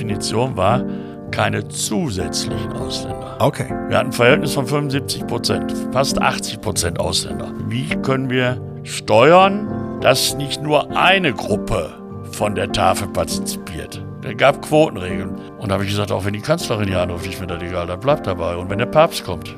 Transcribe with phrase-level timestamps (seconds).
[0.00, 0.82] Definition war,
[1.30, 3.36] keine zusätzlichen Ausländer.
[3.38, 3.68] Okay.
[3.88, 7.52] Wir hatten ein Verhältnis von 75 Prozent, fast 80 Prozent Ausländer.
[7.68, 11.90] Wie können wir steuern, dass nicht nur eine Gruppe
[12.32, 14.02] von der Tafel partizipiert?
[14.26, 15.38] Es gab Quotenregeln.
[15.58, 17.86] Und da habe ich gesagt, auch wenn die Kanzlerin hier anruft, ist mir das egal,
[17.86, 18.56] dann bleibt dabei.
[18.56, 19.54] Und wenn der Papst kommt.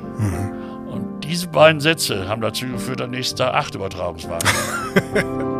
[0.91, 4.49] Und diese beiden Sätze haben dazu geführt, dass nächsten Tag acht Übertragungswagen.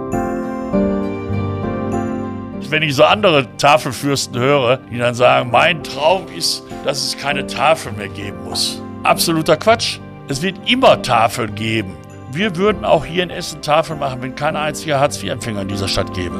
[2.73, 7.45] wenn ich so andere Tafelfürsten höre, die dann sagen, mein Traum ist, dass es keine
[7.45, 8.81] Tafel mehr geben muss.
[9.03, 9.99] Absoluter Quatsch.
[10.27, 11.95] Es wird immer Tafeln geben.
[12.31, 16.15] Wir würden auch hier in Essen Tafeln machen, wenn kein einziger Hartz-IV-Empfänger in dieser Stadt
[16.15, 16.35] gäbe.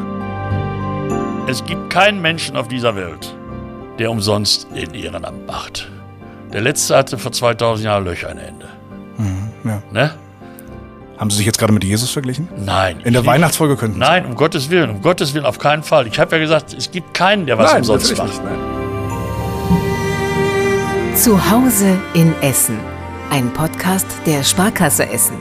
[1.48, 3.36] Es gibt keinen Menschen auf dieser Welt,
[4.00, 5.92] der umsonst in Ehrenamt macht.
[6.52, 8.70] Der letzte hatte vor 2000 Jahren Löcher in Ende.
[9.66, 9.84] Ja.
[9.92, 10.12] Ne?
[11.24, 12.50] Haben Sie sich jetzt gerade mit Jesus verglichen?
[12.66, 13.00] Nein.
[13.06, 14.00] In der Weihnachtsfolge könnten Sie.
[14.02, 16.06] Nein, um Gottes Willen, um Gottes Willen, auf keinen Fall.
[16.06, 18.28] Ich habe ja gesagt, es gibt keinen, der was Nein, umsonst macht.
[18.28, 18.44] nicht.
[18.44, 18.58] Nein.
[21.16, 22.78] Zu Hause in Essen.
[23.30, 25.38] Ein Podcast der Sparkasse Essen.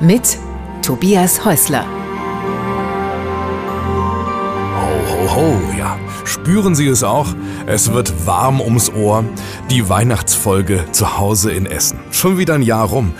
[0.00, 0.36] Mit
[0.82, 1.86] Tobias Häusler.
[4.76, 5.98] Ho, ho, ho, ja.
[6.26, 7.28] Spüren Sie es auch?
[7.64, 9.24] Es wird warm ums Ohr.
[9.70, 12.00] Die Weihnachtsfolge zu Hause in Essen.
[12.10, 13.14] Schon wieder ein Jahr rum.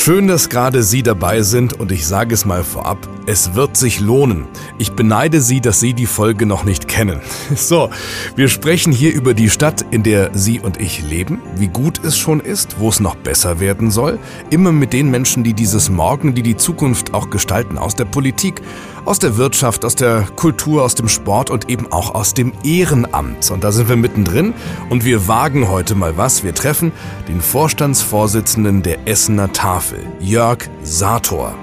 [0.00, 2.96] Schön, dass gerade Sie dabei sind und ich sage es mal vorab,
[3.28, 4.46] es wird sich lohnen.
[4.78, 7.20] Ich beneide Sie, dass Sie die Folge noch nicht kennen.
[7.54, 7.90] So,
[8.36, 12.16] wir sprechen hier über die Stadt, in der Sie und ich leben, wie gut es
[12.16, 14.18] schon ist, wo es noch besser werden soll,
[14.48, 18.62] immer mit den Menschen, die dieses Morgen, die die Zukunft auch gestalten, aus der Politik,
[19.04, 23.50] aus der Wirtschaft, aus der Kultur, aus dem Sport und eben auch aus dem Ehrenamt.
[23.50, 24.54] Und da sind wir mittendrin
[24.88, 26.44] und wir wagen heute mal was.
[26.44, 26.92] Wir treffen
[27.28, 31.54] den Vorstandsvorsitzenden der Essener Tafel, Jörg Sator.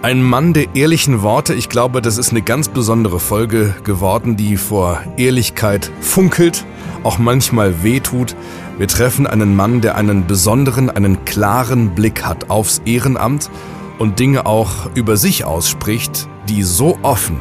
[0.00, 1.54] Ein Mann der ehrlichen Worte.
[1.54, 6.64] Ich glaube, das ist eine ganz besondere Folge geworden, die vor Ehrlichkeit funkelt,
[7.02, 8.36] auch manchmal wehtut.
[8.78, 13.50] Wir treffen einen Mann, der einen besonderen, einen klaren Blick hat aufs Ehrenamt
[13.98, 17.40] und Dinge auch über sich ausspricht, die so offen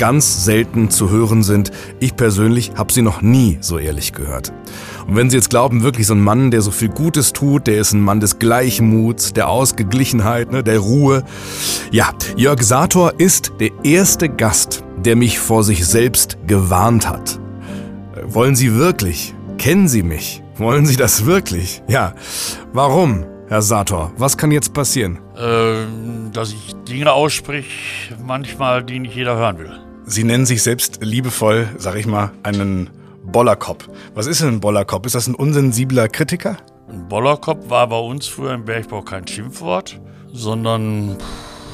[0.00, 1.72] ganz selten zu hören sind.
[2.00, 4.50] Ich persönlich habe sie noch nie so ehrlich gehört.
[5.06, 7.76] Und wenn Sie jetzt glauben, wirklich so ein Mann, der so viel Gutes tut, der
[7.76, 11.22] ist ein Mann des Gleichmuts, der Ausgeglichenheit, ne, der Ruhe.
[11.90, 17.38] Ja, Jörg Sator ist der erste Gast, der mich vor sich selbst gewarnt hat.
[18.24, 19.34] Wollen Sie wirklich?
[19.58, 20.42] Kennen Sie mich?
[20.56, 21.82] Wollen Sie das wirklich?
[21.88, 22.14] Ja.
[22.72, 24.12] Warum, Herr Sator?
[24.16, 25.18] Was kann jetzt passieren?
[25.36, 29.89] Ähm, dass ich Dinge aussprich, manchmal, die nicht jeder hören will.
[30.06, 32.90] Sie nennen sich selbst liebevoll, sag ich mal, einen
[33.24, 33.88] Bollerkopf.
[34.14, 35.06] Was ist denn ein Bollerkopf?
[35.06, 36.56] Ist das ein unsensibler Kritiker?
[36.88, 40.00] Ein Bollerkopf war bei uns früher im Bergbau kein Schimpfwort,
[40.32, 41.16] sondern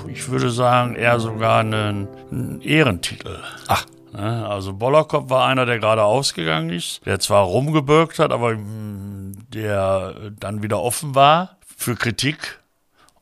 [0.09, 3.39] ich würde sagen eher sogar ein, ein Ehrentitel.
[3.69, 4.47] Ach, Ne?
[4.49, 10.15] Also Bollerkopf war einer, der gerade ausgegangen ist, der zwar rumgebürgt hat, aber mm, der
[10.39, 12.59] dann wieder offen war für Kritik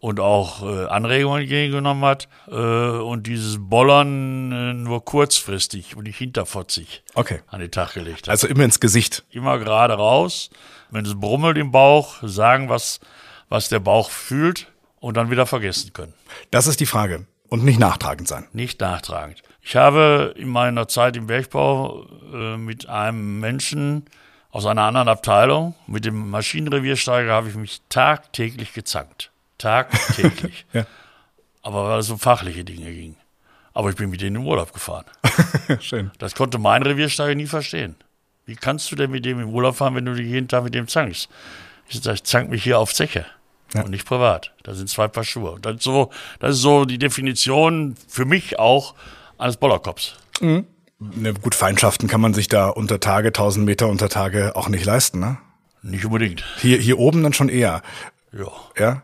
[0.04, 6.18] und auch äh, Anregungen entgegengenommen hat äh, und dieses Bollern äh, nur kurzfristig und nicht
[6.18, 7.40] hinterfotzig okay.
[7.46, 8.28] an den Tag gelegt hat.
[8.28, 9.24] Also immer ins Gesicht.
[9.30, 10.50] immer gerade raus,
[10.90, 13.00] wenn es brummelt im Bauch, sagen, was,
[13.48, 14.70] was der Bauch fühlt
[15.00, 16.12] und dann wieder vergessen können.
[16.50, 17.26] Das ist die Frage.
[17.48, 18.46] Und nicht nachtragend sein.
[18.52, 19.42] Nicht nachtragend.
[19.62, 24.04] Ich habe in meiner Zeit im Bergbau äh, mit einem Menschen
[24.50, 29.30] aus einer anderen Abteilung, mit dem Maschinenreviersteiger, habe ich mich tagtäglich gezankt.
[29.58, 30.66] Tagtäglich.
[30.72, 30.86] Ja.
[31.62, 33.16] Aber weil es um fachliche Dinge ging.
[33.72, 35.06] Aber ich bin mit denen im Urlaub gefahren.
[35.80, 36.10] Schön.
[36.18, 37.96] Das konnte mein Reviersteiger nie verstehen.
[38.44, 40.86] Wie kannst du denn mit dem im Urlaub fahren, wenn du jeden Tag mit dem
[40.88, 41.28] zankst?
[41.88, 43.24] Ich sage, ich zank mich hier auf Zeche
[43.74, 43.82] Ja.
[43.82, 44.52] und nicht privat.
[44.62, 45.52] Da sind zwei Paar Schuhe.
[45.52, 48.94] Und Das ist so, das ist so die Definition für mich auch
[49.38, 50.16] eines Bollerkops.
[50.40, 54.84] Ne, gut, Feindschaften kann man sich da unter Tage, 1000 Meter unter Tage auch nicht
[54.84, 55.38] leisten, ne?
[55.82, 56.44] Nicht unbedingt.
[56.60, 57.82] Hier, hier oben dann schon eher.
[58.36, 58.46] Ja.
[58.78, 59.02] Ja.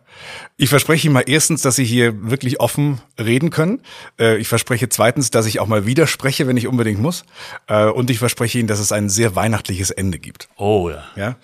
[0.57, 3.81] Ich verspreche Ihnen mal erstens, dass Sie hier wirklich offen reden können.
[4.19, 7.25] Äh, Ich verspreche zweitens, dass ich auch mal widerspreche, wenn ich unbedingt muss.
[7.69, 10.49] Äh, Und ich verspreche Ihnen, dass es ein sehr weihnachtliches Ende gibt.
[10.57, 11.05] Oh ja.
[11.17, 11.37] Ja.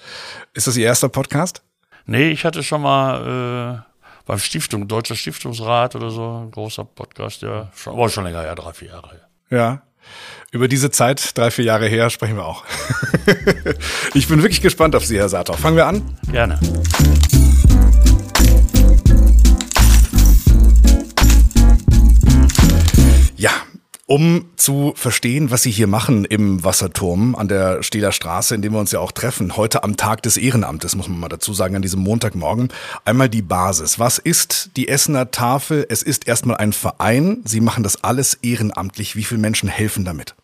[0.55, 1.62] Ist das Ihr erster Podcast?
[2.06, 3.93] Nee, ich hatte schon mal äh,
[4.26, 7.70] beim Stiftung, Deutscher Stiftungsrat oder so, ein großer Podcast, ja.
[7.76, 9.11] Schon, aber schon länger, ja, drei, vier Jahre.
[9.11, 9.28] her.
[9.58, 9.82] Ja.
[10.52, 12.64] Über diese Zeit, drei, vier Jahre her, sprechen wir auch.
[14.14, 15.56] ich bin wirklich gespannt auf Sie, Herr Sator.
[15.56, 16.16] Fangen wir an.
[16.31, 16.58] Gerne.
[23.37, 23.50] Ja,
[24.06, 28.73] um zu verstehen, was Sie hier machen im Wasserturm an der Stehler Straße, in dem
[28.73, 31.77] wir uns ja auch treffen, heute am Tag des Ehrenamtes, muss man mal dazu sagen,
[31.77, 32.69] an diesem Montagmorgen,
[33.05, 33.99] einmal die Basis.
[33.99, 35.85] Was ist die Essener Tafel?
[35.88, 37.43] Es ist erstmal ein Verein.
[37.44, 39.17] Sie machen das alles ehrenamtlich.
[39.17, 40.35] Wie viele Menschen helfen damit?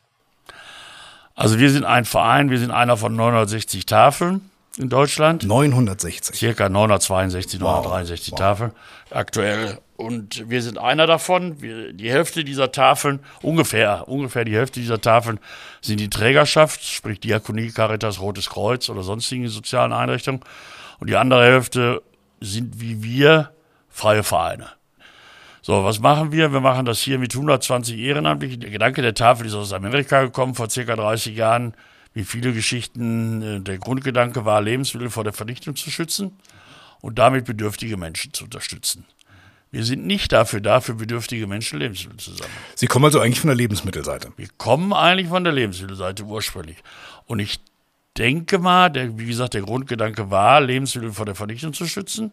[1.35, 5.44] Also wir sind ein Verein, wir sind einer von 960 Tafeln in Deutschland.
[5.44, 6.34] 960.
[6.34, 8.38] Circa 962, 963 wow.
[8.38, 8.72] Tafeln
[9.10, 9.78] aktuell.
[9.96, 11.60] Und wir sind einer davon.
[11.60, 15.38] Wir, die Hälfte dieser Tafeln, ungefähr, ungefähr die Hälfte dieser Tafeln
[15.80, 20.40] sind die Trägerschaft, sprich Diakonie, Caritas, Rotes Kreuz oder sonstige sozialen Einrichtungen.
[20.98, 22.02] Und die andere Hälfte
[22.40, 23.50] sind wie wir
[23.88, 24.69] freie Vereine.
[25.60, 26.52] So, was machen wir?
[26.52, 28.60] Wir machen das hier mit 120 Ehrenamtlichen.
[28.60, 31.74] Der Gedanke der Tafel ist aus Amerika gekommen vor circa 30 Jahren.
[32.14, 36.38] Wie viele Geschichten, äh, der Grundgedanke war, Lebensmittel vor der Vernichtung zu schützen
[37.00, 39.05] und damit bedürftige Menschen zu unterstützen.
[39.70, 42.53] Wir sind nicht dafür da, für bedürftige Menschen Lebensmittel zu sammeln.
[42.75, 44.32] Sie kommen also eigentlich von der Lebensmittelseite?
[44.37, 46.76] Wir kommen eigentlich von der Lebensmittelseite ursprünglich.
[47.25, 47.59] Und ich
[48.19, 52.32] denke mal, der, wie gesagt, der Grundgedanke war, Lebensmittel vor der Vernichtung zu schützen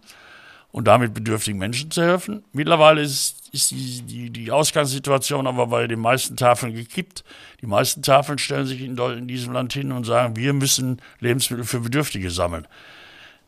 [0.72, 2.44] und damit bedürftigen Menschen zu helfen.
[2.54, 7.24] Mittlerweile ist, ist die, die, die Ausgangssituation aber bei den meisten Tafeln gekippt.
[7.62, 11.66] Die meisten Tafeln stellen sich in, in diesem Land hin und sagen, wir müssen Lebensmittel
[11.66, 12.68] für Bedürftige sammeln.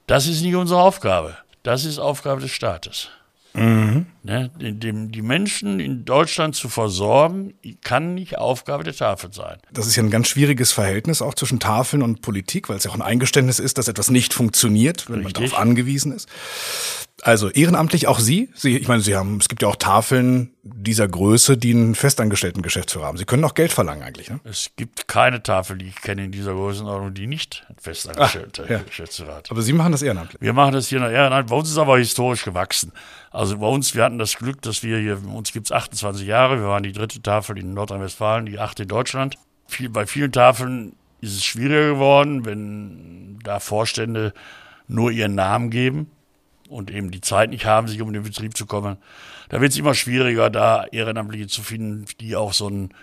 [0.08, 1.38] Das ist nicht unsere Aufgabe.
[1.64, 3.10] Das ist Aufgabe des Staates.
[3.54, 4.06] Mhm.
[4.24, 7.54] Ne, dem, die Menschen in Deutschland zu versorgen,
[7.84, 9.58] kann nicht Aufgabe der Tafel sein.
[9.74, 12.92] Das ist ja ein ganz schwieriges Verhältnis auch zwischen Tafeln und Politik, weil es ja
[12.92, 15.34] auch ein Eingeständnis ist, dass etwas nicht funktioniert, wenn Richtig.
[15.42, 16.30] man darauf angewiesen ist.
[17.24, 18.50] Also ehrenamtlich auch Sie?
[18.56, 22.64] Sie, ich meine, Sie haben, es gibt ja auch Tafeln dieser Größe, die einen festangestellten
[22.64, 23.18] Geschäftsführer haben.
[23.18, 24.40] Sie können auch Geld verlangen eigentlich, ne?
[24.44, 28.80] Es gibt keine Tafel, die ich kenne in dieser Größenordnung, die nicht einen festangestellten ja.
[28.80, 29.52] Geschäftsführer hat.
[29.52, 30.42] Aber Sie machen das ehrenamtlich?
[30.42, 31.52] Wir machen das hier noch ehrenamtlich.
[31.52, 32.92] Bei uns ist aber historisch gewachsen.
[33.30, 36.60] Also bei uns, wir hatten das Glück, dass wir hier, uns gibt es 28 Jahre,
[36.60, 39.38] wir waren die dritte Tafel in Nordrhein-Westfalen, die achte in Deutschland.
[39.68, 44.34] Viel, bei vielen Tafeln ist es schwieriger geworden, wenn da Vorstände
[44.88, 46.10] nur ihren Namen geben
[46.72, 48.98] und eben die Zeit nicht haben, sich um den Betrieb zu kümmern,
[49.50, 52.94] da wird es immer schwieriger, da Ehrenamtliche zu finden, die auch so einen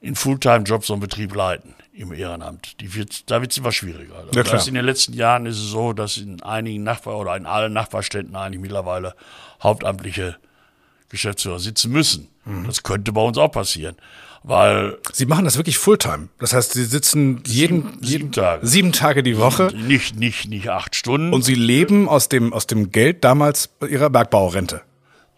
[0.00, 2.80] in Fulltime-Job so einen Betrieb leiten im Ehrenamt.
[2.80, 4.24] Die wird, da wird es immer schwieriger.
[4.32, 4.66] Ja, klar.
[4.68, 8.36] in den letzten Jahren ist es so, dass in einigen Nachbar- oder in allen Nachbarstädten
[8.36, 9.14] eigentlich mittlerweile
[9.60, 10.36] hauptamtliche
[11.08, 12.28] Geschäftsführer sitzen müssen.
[12.44, 12.66] Mhm.
[12.66, 13.96] Das könnte bei uns auch passieren.
[14.42, 16.28] Weil Sie machen das wirklich Fulltime.
[16.38, 18.66] Das heißt, Sie sitzen jeden, sieben, jeden Tage.
[18.66, 19.72] sieben Tage die Woche.
[19.74, 21.32] Nicht, nicht, nicht acht Stunden.
[21.32, 24.82] Und Sie leben aus dem, aus dem Geld damals Ihrer Bergbaurente.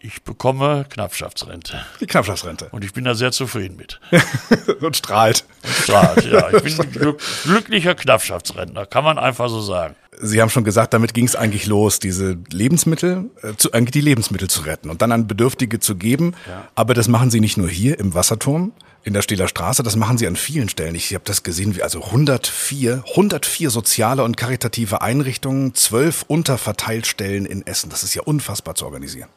[0.03, 1.79] Ich bekomme Knappschaftsrente.
[1.99, 2.69] Die Knappschaftsrente.
[2.71, 3.99] Und ich bin da sehr zufrieden mit.
[4.81, 5.45] Und strahlt.
[5.63, 6.51] Und strahlt, ja.
[6.53, 9.95] Ich bin glücklicher Knappschaftsrentner, kann man einfach so sagen.
[10.19, 14.01] Sie haben schon gesagt, damit ging es eigentlich los, diese Lebensmittel, äh, zu, eigentlich die
[14.01, 16.33] Lebensmittel zu retten und dann an Bedürftige zu geben.
[16.47, 16.67] Ja.
[16.73, 20.17] Aber das machen Sie nicht nur hier im Wasserturm, in der Stehler Straße, das machen
[20.17, 20.95] sie an vielen Stellen.
[20.95, 27.65] Ich habe das gesehen, wie also 104, 104 soziale und karitative Einrichtungen, zwölf Unterverteilstellen in
[27.65, 27.89] Essen.
[27.89, 29.29] Das ist ja unfassbar zu organisieren.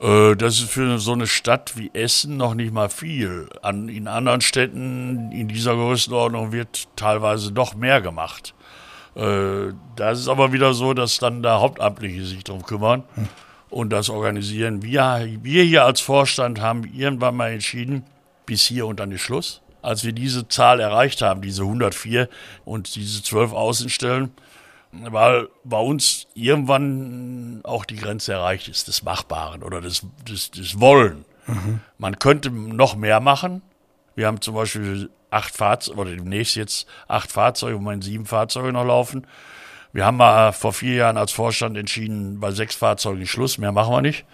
[0.00, 3.48] Äh, das ist für so eine Stadt wie Essen noch nicht mal viel.
[3.62, 8.54] An, in anderen Städten in dieser Größenordnung wird teilweise noch mehr gemacht.
[9.16, 13.28] Äh, da ist es aber wieder so, dass dann da Hauptamtliche sich darum kümmern hm.
[13.70, 14.82] und das organisieren.
[14.82, 18.04] Wir, wir hier als Vorstand haben irgendwann mal entschieden,
[18.50, 19.62] bis hier und dann ist Schluss.
[19.80, 22.28] Als wir diese Zahl erreicht haben, diese 104
[22.64, 24.32] und diese 12 Außenstellen,
[24.90, 30.80] weil bei uns irgendwann auch die Grenze erreicht ist des Machbaren oder des, des, des
[30.80, 31.24] Wollen.
[31.46, 31.78] Mhm.
[31.96, 33.62] Man könnte noch mehr machen.
[34.16, 38.72] Wir haben zum Beispiel acht Fahrzeuge, oder demnächst jetzt acht Fahrzeuge, wo man sieben Fahrzeuge
[38.72, 39.28] noch laufen.
[39.92, 43.94] Wir haben mal vor vier Jahren als Vorstand entschieden, bei sechs Fahrzeugen Schluss, mehr machen
[43.94, 44.24] wir nicht.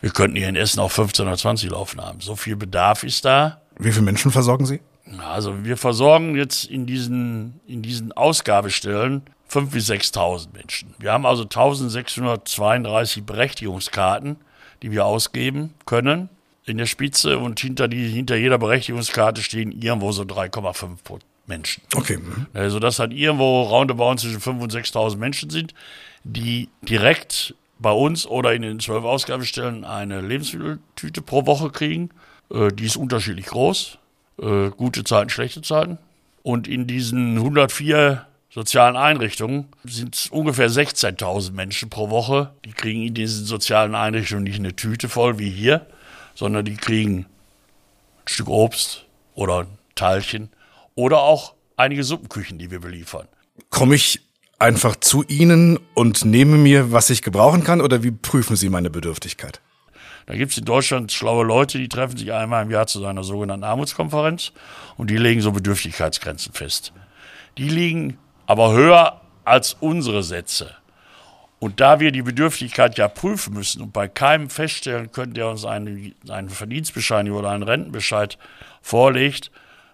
[0.00, 2.20] Wir könnten hier in Essen auch 15 oder 20 laufen haben.
[2.20, 3.60] So viel Bedarf ist da.
[3.78, 4.80] Wie viele Menschen versorgen Sie?
[5.18, 10.94] Also wir versorgen jetzt in diesen, in diesen Ausgabestellen 5.000 bis 6.000 Menschen.
[10.98, 14.36] Wir haben also 1.632 Berechtigungskarten,
[14.82, 16.28] die wir ausgeben können
[16.64, 21.82] in der Spitze und hinter, die, hinter jeder Berechtigungskarte stehen irgendwo so 3,5 Menschen.
[21.94, 22.18] Okay.
[22.54, 25.74] Also das hat irgendwo roundabout zwischen 5.000 und 6.000 Menschen sind,
[26.24, 32.10] die direkt bei uns oder in den zwölf Ausgabestellen eine Lebensmitteltüte pro Woche kriegen.
[32.50, 33.98] Äh, die ist unterschiedlich groß.
[34.40, 35.98] Äh, gute Zeiten, schlechte Zeiten.
[36.42, 42.52] Und in diesen 104 sozialen Einrichtungen sind es ungefähr 16.000 Menschen pro Woche.
[42.64, 45.86] Die kriegen in diesen sozialen Einrichtungen nicht eine Tüte voll wie hier,
[46.34, 49.04] sondern die kriegen ein Stück Obst
[49.34, 50.50] oder ein Teilchen
[50.94, 53.28] oder auch einige Suppenküchen, die wir beliefern.
[53.70, 54.20] Komme ich
[54.58, 58.90] einfach zu Ihnen und nehme mir, was ich gebrauchen kann, oder wie prüfen Sie meine
[58.90, 59.60] Bedürftigkeit?
[60.26, 63.22] Da gibt es in Deutschland schlaue Leute, die treffen sich einmal im Jahr zu einer
[63.22, 64.52] sogenannten Armutskonferenz
[64.96, 66.92] und die legen so Bedürftigkeitsgrenzen fest.
[67.58, 70.74] Die liegen aber höher als unsere Sätze.
[71.58, 75.64] Und da wir die Bedürftigkeit ja prüfen müssen und bei keinem feststellen können, der uns
[75.64, 78.36] eine, einen Verdienstbescheinigung oder einen Rentenbescheid
[78.82, 79.50] vorlegt,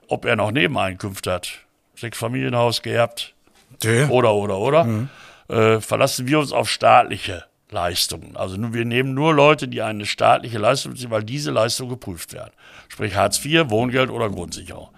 [0.09, 1.61] ob er noch Nebeneinkünfte hat,
[1.95, 3.35] sechs Familienhaus geerbt,
[3.83, 4.11] Der?
[4.11, 5.09] oder, oder, oder,
[5.49, 8.37] äh, verlassen wir uns auf staatliche Leistungen.
[8.37, 12.33] Also nur, wir nehmen nur Leute, die eine staatliche Leistung beziehen, weil diese Leistungen geprüft
[12.33, 12.53] werden.
[12.89, 14.89] Sprich Hartz IV, Wohngeld oder Grundsicherung.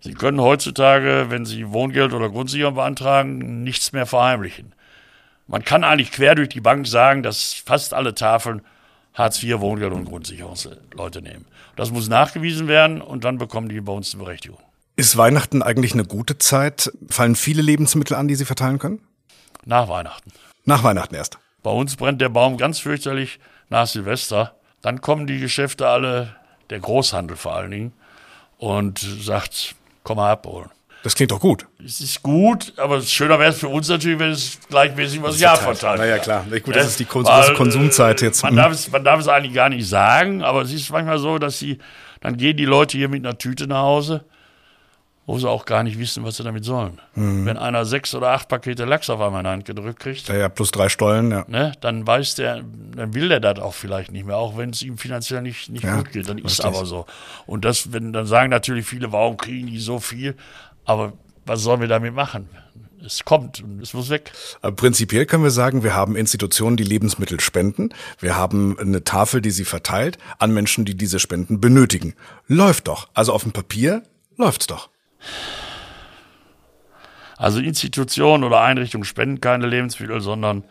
[0.00, 4.72] Sie können heutzutage, wenn Sie Wohngeld oder Grundsicherung beantragen, nichts mehr verheimlichen.
[5.48, 8.62] Man kann eigentlich quer durch die Bank sagen, dass fast alle Tafeln
[9.14, 11.46] Hartz IV, Wohngeld und Grundsicherungsleute nehmen.
[11.74, 14.58] Das muss nachgewiesen werden und dann bekommen die bei uns eine Berechtigung.
[14.98, 16.90] Ist Weihnachten eigentlich eine gute Zeit?
[17.10, 19.00] Fallen viele Lebensmittel an, die Sie verteilen können?
[19.66, 20.32] Nach Weihnachten.
[20.64, 21.38] Nach Weihnachten erst.
[21.62, 23.38] Bei uns brennt der Baum ganz fürchterlich
[23.68, 24.54] nach Silvester.
[24.80, 26.34] Dann kommen die Geschäfte alle,
[26.70, 27.92] der Großhandel vor allen Dingen,
[28.56, 30.70] und sagt, komm mal abholen.
[31.02, 31.66] Das klingt doch gut.
[31.84, 35.38] Es ist gut, aber schöner wäre es für uns natürlich, wenn es gleichmäßig über das
[35.38, 36.46] Jahr verteilt Naja, klar.
[36.64, 38.42] Gut, das ist die große Weil, Konsumzeit jetzt.
[38.42, 41.38] Man darf, es, man darf es eigentlich gar nicht sagen, aber es ist manchmal so,
[41.38, 41.78] dass sie,
[42.22, 44.24] dann gehen die Leute hier mit einer Tüte nach Hause,
[45.26, 47.00] wo sie auch gar nicht wissen, was sie damit sollen.
[47.14, 47.44] Hm.
[47.44, 50.36] Wenn einer sechs oder acht Pakete Lachs auf einmal in die Hand gedrückt kriegt, Ja,
[50.36, 51.44] ja, plus drei Stollen, ja.
[51.48, 52.62] ne, dann weiß der,
[52.94, 55.84] dann will der das auch vielleicht nicht mehr, auch wenn es ihm finanziell nicht, nicht
[55.84, 56.28] Ja, gut geht.
[56.28, 57.06] Dann ist aber so.
[57.46, 60.36] Und das, wenn, dann sagen natürlich viele, warum kriegen die so viel?
[60.84, 61.12] Aber
[61.44, 62.48] was sollen wir damit machen?
[63.04, 64.32] Es kommt und es muss weg.
[64.62, 67.90] Aber Prinzipiell können wir sagen, wir haben Institutionen, die Lebensmittel spenden.
[68.18, 72.14] Wir haben eine Tafel, die sie verteilt an Menschen, die diese Spenden benötigen.
[72.48, 73.08] Läuft doch.
[73.14, 74.02] Also auf dem Papier
[74.36, 74.88] läuft's doch.
[77.36, 80.64] Also Institutionen oder Einrichtungen spenden keine Lebensmittel, sondern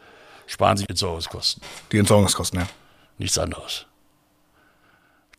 [0.47, 1.61] sparen sich Entsorgungskosten.
[1.91, 2.67] Die Entsorgungskosten, ja.
[3.17, 3.85] Nichts anderes.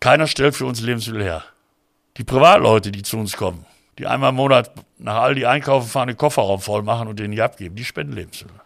[0.00, 1.44] Keiner stellt für uns Lebensmittel her.
[2.16, 3.66] Die Privatleute, die zu uns kommen,
[3.99, 7.42] die einmal im Monat nach Aldi einkaufen fahren, den Kofferraum voll machen und den die
[7.42, 8.56] abgeben, die spenden Lebensmittel.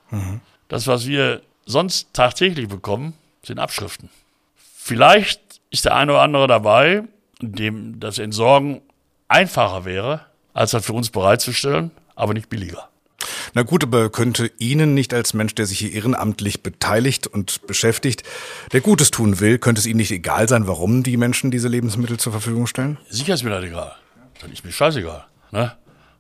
[0.69, 4.11] Das, was wir sonst tagtäglich bekommen, sind Abschriften.
[4.57, 7.05] Vielleicht ist der eine oder andere dabei,
[7.41, 8.83] dem das Entsorgen
[9.29, 10.27] einfacher wäre,
[10.61, 12.91] als das für uns bereitzustellen, aber nicht billiger.
[13.55, 18.23] Na gut, aber könnte Ihnen nicht als Mensch, der sich hier ehrenamtlich beteiligt und beschäftigt,
[18.73, 22.19] der Gutes tun will, könnte es Ihnen nicht egal sein, warum die Menschen diese Lebensmittel
[22.19, 22.99] zur Verfügung stellen?
[23.09, 23.93] Sicher ist mir das egal.
[24.41, 25.25] Das ist mir scheißegal.
[25.51, 25.73] Ne?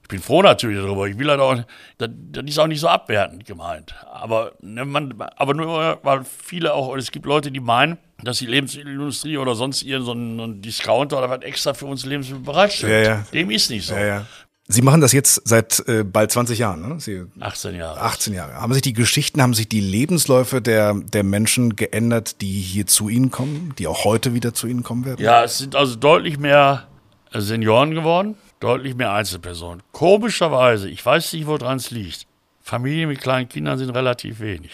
[0.02, 1.06] Ich bin froh natürlich darüber.
[1.06, 1.56] Ich will halt auch,
[1.98, 3.94] das, das ist auch nicht so abwertend gemeint.
[4.10, 8.46] Aber, ne, man, aber nur, weil viele auch, es gibt Leute, die meinen, dass die
[8.46, 13.06] Lebensmittelindustrie oder sonst irgendein so ein, Discounter oder was extra für uns Lebensmittel bereitstellt.
[13.06, 13.26] Ja, ja.
[13.32, 13.94] Dem ist nicht so.
[13.94, 14.26] Ja.
[14.72, 17.00] Sie machen das jetzt seit äh, bald 20 Jahren, ne?
[17.00, 18.00] Sie 18 Jahre.
[18.00, 18.54] 18 Jahre.
[18.54, 23.08] Haben sich die Geschichten, haben sich die Lebensläufe der, der Menschen geändert, die hier zu
[23.08, 25.20] Ihnen kommen, die auch heute wieder zu Ihnen kommen werden?
[25.20, 26.86] Ja, es sind also deutlich mehr
[27.32, 29.82] Senioren geworden, deutlich mehr Einzelpersonen.
[29.90, 32.26] Komischerweise, ich weiß nicht, woran es liegt.
[32.60, 34.70] Familien mit kleinen Kindern sind relativ wenig.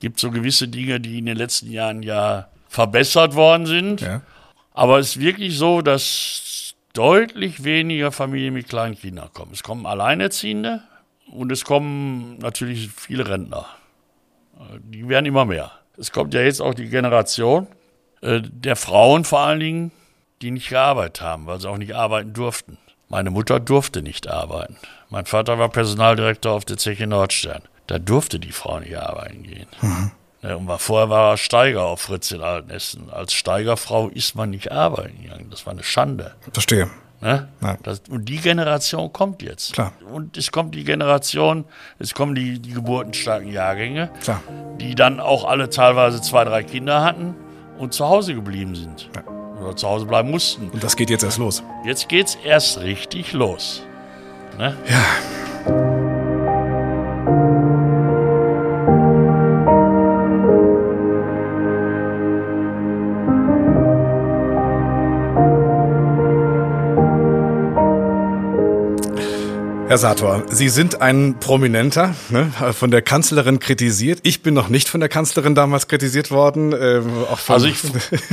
[0.00, 4.00] Gibt so gewisse Dinge, die in den letzten Jahren ja verbessert worden sind.
[4.00, 4.20] Ja.
[4.72, 9.52] Aber es ist wirklich so, dass deutlich weniger Familien mit kleinen Kindern kommen.
[9.52, 10.82] Es kommen Alleinerziehende
[11.30, 13.66] und es kommen natürlich viele Rentner.
[14.80, 15.70] Die werden immer mehr.
[15.96, 17.68] Es kommt ja jetzt auch die Generation
[18.20, 19.92] äh, der Frauen vor allen Dingen,
[20.42, 22.78] die nicht gearbeitet haben, weil sie auch nicht arbeiten durften.
[23.08, 24.76] Meine Mutter durfte nicht arbeiten.
[25.10, 27.62] Mein Vater war Personaldirektor auf der Zeche Nordstern.
[27.86, 29.68] Da durfte die Frau nicht arbeiten gehen.
[29.82, 30.10] Ja,
[30.52, 33.10] und war, vorher war er Steiger auf Fritz in Altenessen.
[33.10, 35.48] Als Steigerfrau ist man nicht arbeiten gegangen.
[35.50, 36.34] Das war eine Schande.
[36.52, 36.90] Verstehe.
[37.20, 37.48] Ne?
[37.62, 37.78] Ja.
[37.82, 39.72] Das, und die Generation kommt jetzt.
[39.72, 39.92] Klar.
[40.12, 41.64] Und es kommt die Generation,
[41.98, 44.42] es kommen die, die geburtenstarken Jahrgänge, Klar.
[44.78, 47.34] die dann auch alle teilweise zwei, drei Kinder hatten
[47.78, 49.08] und zu Hause geblieben sind.
[49.58, 50.68] Oder zu Hause bleiben mussten.
[50.68, 51.62] Und das geht jetzt erst los.
[51.86, 53.82] Jetzt geht's erst richtig los.
[54.58, 54.76] Ne?
[69.94, 72.50] Herr Sator, Sie sind ein Prominenter, ne?
[72.72, 74.18] von der Kanzlerin kritisiert.
[74.24, 76.72] Ich bin noch nicht von der Kanzlerin damals kritisiert worden.
[76.72, 77.12] Ähm,
[77.46, 77.76] Also ich,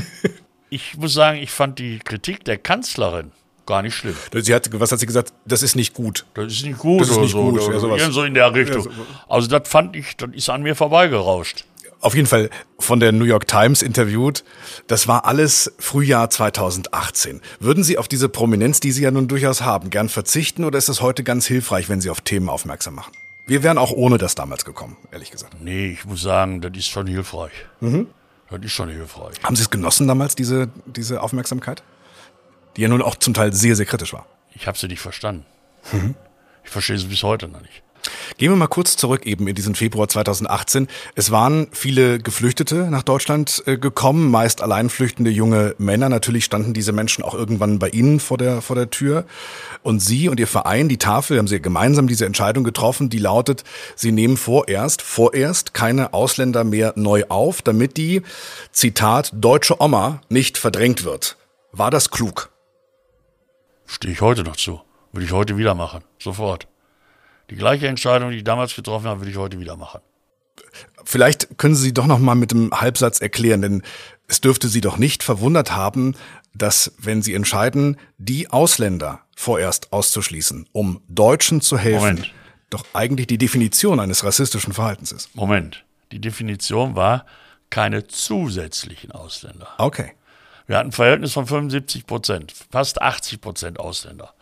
[0.72, 3.32] ich muss sagen, ich fand die Kritik der Kanzlerin
[3.68, 4.16] gar nicht schlimm.
[4.34, 5.34] sie hat, was hat sie gesagt?
[5.46, 6.26] Das ist nicht gut.
[6.34, 7.52] Das ist nicht gut Das ist oder nicht so.
[7.52, 8.88] gut, oder irgend so in der Richtung.
[9.30, 11.66] Also das fand ich, das ist an mir vorbeigerauscht.
[12.02, 14.44] Auf jeden Fall von der New York Times interviewt.
[14.88, 17.42] Das war alles Frühjahr 2018.
[17.60, 20.90] Würden Sie auf diese Prominenz, die Sie ja nun durchaus haben, gern verzichten oder ist
[20.90, 23.14] es heute ganz hilfreich, wenn Sie auf Themen aufmerksam machen?
[23.46, 25.58] Wir wären auch ohne das damals gekommen, ehrlich gesagt.
[25.62, 27.54] Nee, ich muss sagen, das ist schon hilfreich.
[27.80, 28.08] Mhm.
[28.50, 29.36] Das ist schon hilfreich.
[29.44, 31.84] Haben Sie es genossen damals, diese, diese Aufmerksamkeit?
[32.78, 34.26] Die ja nun auch zum Teil sehr, sehr kritisch war.
[34.56, 35.46] Ich habe sie nicht verstanden.
[35.92, 36.16] Mhm.
[36.64, 37.84] Ich verstehe sie bis heute noch nicht.
[38.38, 40.88] Gehen wir mal kurz zurück eben in diesen Februar 2018.
[41.16, 46.10] Es waren viele Geflüchtete nach Deutschland äh, gekommen, meist alleinflüchtende junge Männer.
[46.10, 49.26] Natürlich standen diese Menschen auch irgendwann bei Ihnen vor der, vor der Tür.
[49.84, 53.64] Und Sie und Ihr Verein, die Tafel, haben Sie gemeinsam diese Entscheidung getroffen, die lautet,
[53.96, 58.22] Sie nehmen vorerst, vorerst keine Ausländer mehr neu auf, damit die,
[58.72, 61.38] Zitat, deutsche Oma nicht verdrängt wird.
[61.72, 62.50] War das klug?
[63.86, 64.82] Stehe ich heute noch zu.
[65.12, 66.04] Würde ich heute wieder machen.
[66.18, 66.68] Sofort.
[67.52, 70.00] Die gleiche Entscheidung, die ich damals getroffen habe, würde ich heute wieder machen.
[71.04, 73.84] Vielleicht können Sie doch noch mal mit einem Halbsatz erklären, denn
[74.28, 76.16] es dürfte Sie doch nicht verwundert haben,
[76.54, 82.34] dass, wenn Sie entscheiden, die Ausländer vorerst auszuschließen, um Deutschen zu helfen, Moment.
[82.70, 85.36] doch eigentlich die Definition eines rassistischen Verhaltens ist.
[85.36, 85.84] Moment.
[86.14, 87.26] Die Definition war
[87.70, 89.68] keine zusätzlichen Ausländer.
[89.78, 90.14] Okay.
[90.68, 94.34] Wir hatten ein Verhältnis von 75 Prozent, fast 80 Prozent Ausländer.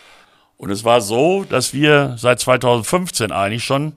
[0.59, 3.93] Und es war so, dass wir seit 2015 eigentlich schon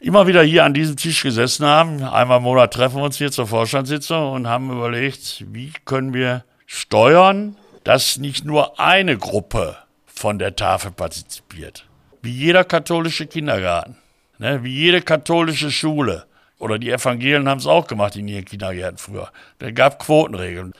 [0.00, 2.04] immer wieder hier an diesem Tisch gesessen haben.
[2.04, 6.44] Einmal im Monat treffen wir uns hier zur Vorstandssitzung und haben überlegt, wie können wir
[6.66, 9.76] steuern, dass nicht nur eine Gruppe
[10.06, 11.84] von der Tafel partizipiert.
[12.22, 13.96] Wie jeder katholische Kindergarten,
[14.38, 16.26] ne, wie jede katholische Schule.
[16.60, 19.32] Oder die Evangelien haben es auch gemacht in ihren Kindergärten früher.
[19.58, 20.74] Da gab Quotenregeln.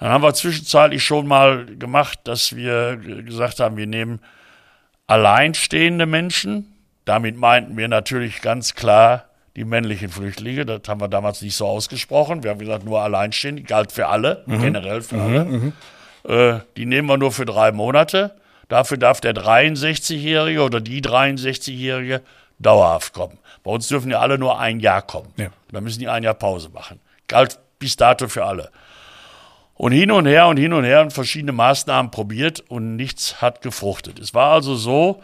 [0.00, 4.18] Dann haben wir zwischenzeitlich schon mal gemacht, dass wir gesagt haben, wir nehmen
[5.06, 6.72] alleinstehende Menschen.
[7.04, 9.24] Damit meinten wir natürlich ganz klar
[9.56, 10.66] die männlichen Flüchtlinge.
[10.66, 12.42] Das haben wir damals nicht so ausgesprochen.
[12.42, 15.72] Wir haben gesagt, nur alleinstehende, galt für alle, generell für alle.
[16.26, 18.34] Äh, die nehmen wir nur für drei Monate.
[18.68, 22.22] Dafür darf der 63-Jährige oder die 63-Jährige
[22.58, 23.38] dauerhaft kommen.
[23.62, 25.32] Bei uns dürfen ja alle nur ein Jahr kommen.
[25.36, 25.48] Ja.
[25.70, 27.00] Da müssen die ein Jahr Pause machen.
[27.28, 28.70] Galt bis dato für alle.
[29.76, 33.60] Und hin und her und hin und her und verschiedene Maßnahmen probiert und nichts hat
[33.60, 34.18] gefruchtet.
[34.18, 35.22] Es war also so,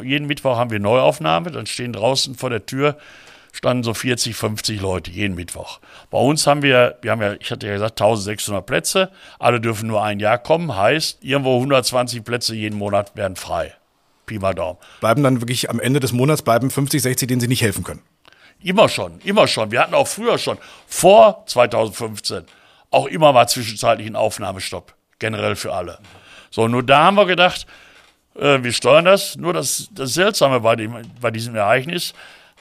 [0.00, 2.96] jeden Mittwoch haben wir Neuaufnahme, dann stehen draußen vor der Tür,
[3.52, 5.80] standen so 40, 50 Leute jeden Mittwoch.
[6.10, 9.88] Bei uns haben wir, wir haben ja, ich hatte ja gesagt, 1600 Plätze, alle dürfen
[9.88, 13.74] nur ein Jahr kommen, heißt, irgendwo 120 Plätze jeden Monat werden frei.
[14.26, 14.78] Pi mal Daumen.
[15.00, 18.02] Bleiben dann wirklich am Ende des Monats bleiben 50, 60, denen Sie nicht helfen können.
[18.62, 19.70] Immer schon, immer schon.
[19.70, 22.44] Wir hatten auch früher schon, vor 2015,
[22.90, 24.94] auch immer mal zwischenzeitlich einen Aufnahmestopp.
[25.18, 25.98] Generell für alle.
[26.50, 27.66] So, nur da haben wir gedacht,
[28.36, 29.36] äh, wir steuern das.
[29.36, 32.14] Nur das, das Seltsame bei, dem, bei diesem Ereignis,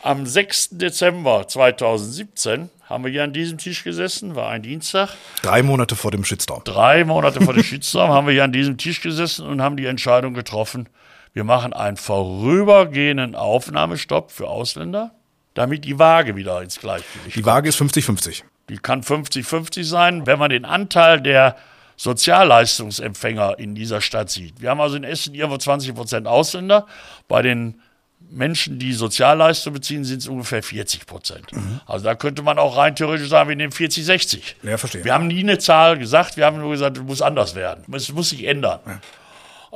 [0.04, 0.70] am 6.
[0.72, 5.10] Dezember 2017 haben wir hier an diesem Tisch gesessen, war ein Dienstag.
[5.42, 6.62] Drei Monate vor dem Shitstorm.
[6.64, 9.86] Drei Monate vor dem Shitstorm haben wir hier an diesem Tisch gesessen und haben die
[9.86, 10.88] Entscheidung getroffen,
[11.34, 15.12] wir machen einen vorübergehenden Aufnahmestopp für Ausländer,
[15.54, 18.42] damit die Waage wieder ins Gleichgewicht Die Waage ist 50-50.
[18.70, 21.56] Die kann 50-50 sein, wenn man den Anteil der
[21.96, 24.62] Sozialleistungsempfänger in dieser Stadt sieht.
[24.62, 26.86] Wir haben also in Essen irgendwo 20 Prozent Ausländer.
[27.28, 27.82] Bei den
[28.30, 31.48] Menschen, die Sozialleistung beziehen, sind es ungefähr 40 Prozent.
[31.86, 34.56] Also da könnte man auch rein theoretisch sagen, wir nehmen 40, 60.
[34.64, 35.04] Ja, verstehe.
[35.04, 37.84] Wir haben nie eine Zahl gesagt, wir haben nur gesagt, es muss anders werden.
[37.94, 38.80] Es muss sich ändern.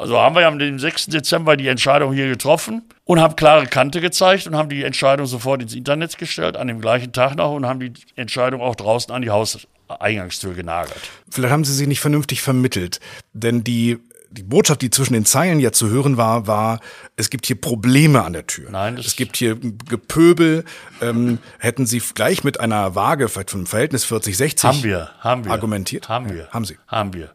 [0.02, 1.06] Also haben wir am dem 6.
[1.08, 5.62] Dezember die Entscheidung hier getroffen und haben klare Kante gezeigt und haben die Entscheidung sofort
[5.62, 9.22] ins Internet gestellt, an dem gleichen Tag noch und haben die Entscheidung auch draußen an
[9.22, 11.00] die Hauseingangstür genagelt.
[11.30, 13.00] Vielleicht haben Sie sie nicht vernünftig vermittelt,
[13.34, 14.00] denn die
[14.34, 16.80] die Botschaft, die zwischen den Zeilen ja zu hören war, war,
[17.18, 18.72] es gibt hier Probleme an der Tür.
[18.72, 19.58] Nein, das- es gibt hier
[19.90, 20.64] Gepöbel.
[21.02, 25.44] Ähm, hätten Sie gleich mit einer Waage, vielleicht von einem Verhältnis 40-60 Haben wir, haben
[25.44, 25.52] wir.
[25.52, 26.08] argumentiert?
[26.08, 26.48] Haben Ja, wir.
[26.50, 26.78] haben Sie.
[26.88, 27.30] Haben wir.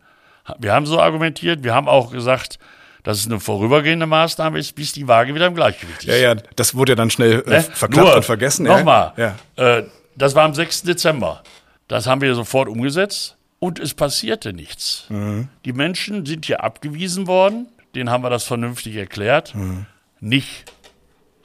[0.59, 2.59] Wir haben so argumentiert, wir haben auch gesagt,
[3.03, 6.07] dass es eine vorübergehende Maßnahme ist, bis die Waage wieder im Gleichgewicht ist.
[6.07, 7.63] Ja, ja, das wurde ja dann schnell äh, Ne?
[7.63, 8.67] verklappt Nur, und vergessen.
[8.67, 9.35] Nochmal, Ja.
[9.57, 9.85] äh,
[10.17, 10.83] das war am 6.
[10.83, 11.43] Dezember.
[11.89, 15.05] Das haben wir sofort umgesetzt und es passierte nichts.
[15.09, 15.49] Mhm.
[15.65, 19.55] Die Menschen sind hier abgewiesen worden, denen haben wir das vernünftig erklärt.
[19.55, 19.87] Mhm.
[20.21, 20.65] Nicht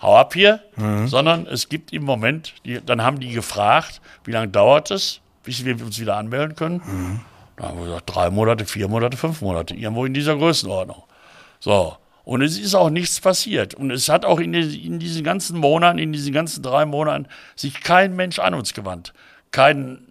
[0.01, 0.61] hau ab hier,
[1.05, 5.63] sondern es gibt im Moment, die, dann haben die gefragt, wie lange dauert es, bis
[5.63, 7.21] wir uns wieder anmelden können.
[7.61, 11.03] Da haben wir gesagt, drei Monate, vier Monate, fünf Monate, irgendwo in dieser Größenordnung.
[11.59, 11.95] So.
[12.23, 13.75] Und es ist auch nichts passiert.
[13.75, 17.27] Und es hat auch in, den- in diesen ganzen Monaten, in diesen ganzen drei Monaten,
[17.55, 19.13] sich kein Mensch an uns gewandt.
[19.51, 20.07] Kein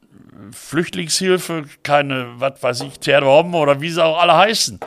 [0.52, 4.78] Flüchtlingshilfe, keine, was weiß ich, Terrom oder wie sie auch alle heißen.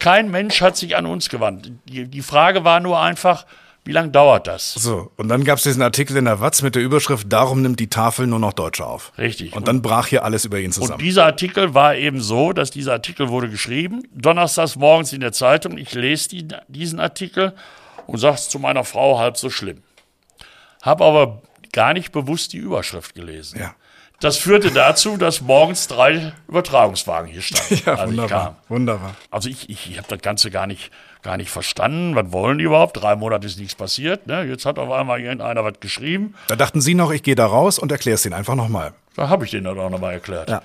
[0.00, 1.70] Kein Mensch hat sich an uns gewandt.
[1.86, 3.46] Die, die Frage war nur einfach,
[3.88, 4.74] wie lange dauert das?
[4.74, 7.80] So, und dann gab es diesen Artikel in der Watz mit der Überschrift, darum nimmt
[7.80, 9.12] die Tafel nur noch Deutsche auf.
[9.16, 9.56] Richtig.
[9.56, 10.98] Und dann brach hier alles über ihn Und zusammen.
[10.98, 15.78] dieser Artikel war eben so, dass dieser Artikel wurde geschrieben, donnerstags morgens in der Zeitung.
[15.78, 17.54] Ich lese die, diesen Artikel
[18.06, 19.82] und sage es zu meiner Frau halb so schlimm.
[20.82, 23.58] Habe aber gar nicht bewusst die Überschrift gelesen.
[23.60, 23.74] Ja.
[24.20, 27.80] Das führte dazu, dass morgens drei Übertragungswagen hier standen.
[27.86, 28.44] Ja, als ich wunderbar.
[28.44, 28.56] kam.
[28.68, 29.14] Wunderbar.
[29.30, 30.90] Also ich, ich, ich habe das Ganze gar nicht,
[31.22, 32.16] gar nicht verstanden.
[32.16, 33.00] Was wollen die überhaupt?
[33.00, 34.26] Drei Monate ist nichts passiert.
[34.26, 34.42] Ne?
[34.44, 36.34] Jetzt hat auf einmal irgendeiner was geschrieben.
[36.48, 38.92] Da dachten Sie noch, ich gehe da raus und erkläre es Ihnen einfach nochmal.
[39.14, 40.50] Da habe ich denen das auch nochmal erklärt.
[40.50, 40.62] Ja.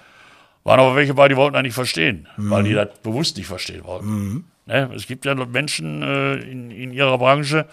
[0.63, 3.83] Waren aber welche bei, die wollten das nicht verstehen, weil die das bewusst nicht verstehen
[3.83, 4.45] wollten.
[4.65, 4.89] Ne?
[4.95, 7.65] Es gibt ja Menschen äh, in, in ihrer Branche,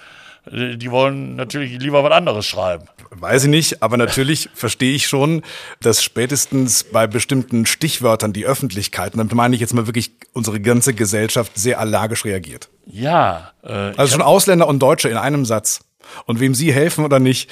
[0.46, 2.86] die wollen natürlich lieber was anderes schreiben.
[3.10, 5.42] Weiß ich nicht, aber natürlich verstehe ich schon,
[5.80, 10.60] dass spätestens bei bestimmten Stichwörtern die Öffentlichkeit, und damit meine ich jetzt mal wirklich unsere
[10.60, 12.68] ganze Gesellschaft, sehr allergisch reagiert.
[12.86, 15.80] Ja, äh, Also schon Ausländer und Deutsche in einem Satz.
[16.26, 17.50] Und wem Sie helfen oder nicht,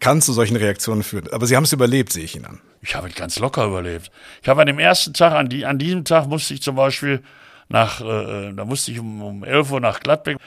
[0.00, 1.28] kann zu solchen Reaktionen führen.
[1.32, 2.60] Aber Sie haben es überlebt, sehe ich Ihnen an.
[2.82, 4.10] Ich habe es ganz locker überlebt.
[4.42, 7.22] Ich habe an dem ersten Tag, an, die, an diesem Tag musste ich zum Beispiel
[7.68, 10.38] nach, äh, da musste ich um, um 11 Uhr nach Gladbeck.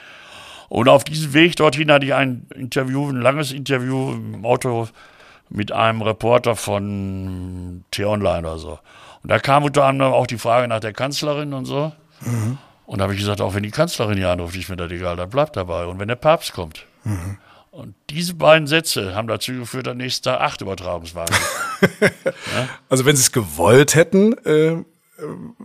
[0.70, 4.86] Und auf diesem Weg dorthin hatte ich ein Interview, ein langes Interview im Auto
[5.48, 8.78] mit einem Reporter von T-Online oder so.
[9.22, 11.92] Und da kam unter anderem auch die Frage nach der Kanzlerin und so.
[12.86, 15.16] Und da habe ich gesagt, auch wenn die Kanzlerin hier anruft, ist mir das egal,
[15.16, 15.86] dann bleibt dabei.
[15.86, 16.86] Und wenn der Papst kommt.
[17.72, 21.34] Und diese beiden Sätze haben dazu geführt, am nächsten Tag acht Übertragungswagen.
[22.90, 24.84] Also wenn Sie es gewollt hätten, äh,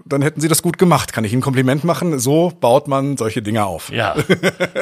[0.06, 1.14] dann hätten Sie das gut gemacht.
[1.14, 2.20] Kann ich Ihnen ein Kompliment machen?
[2.20, 3.92] So baut man solche Dinge auf.
[3.92, 4.16] Ja,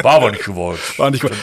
[0.02, 0.80] war aber nicht gewollt.
[0.98, 1.38] War nicht gewollt.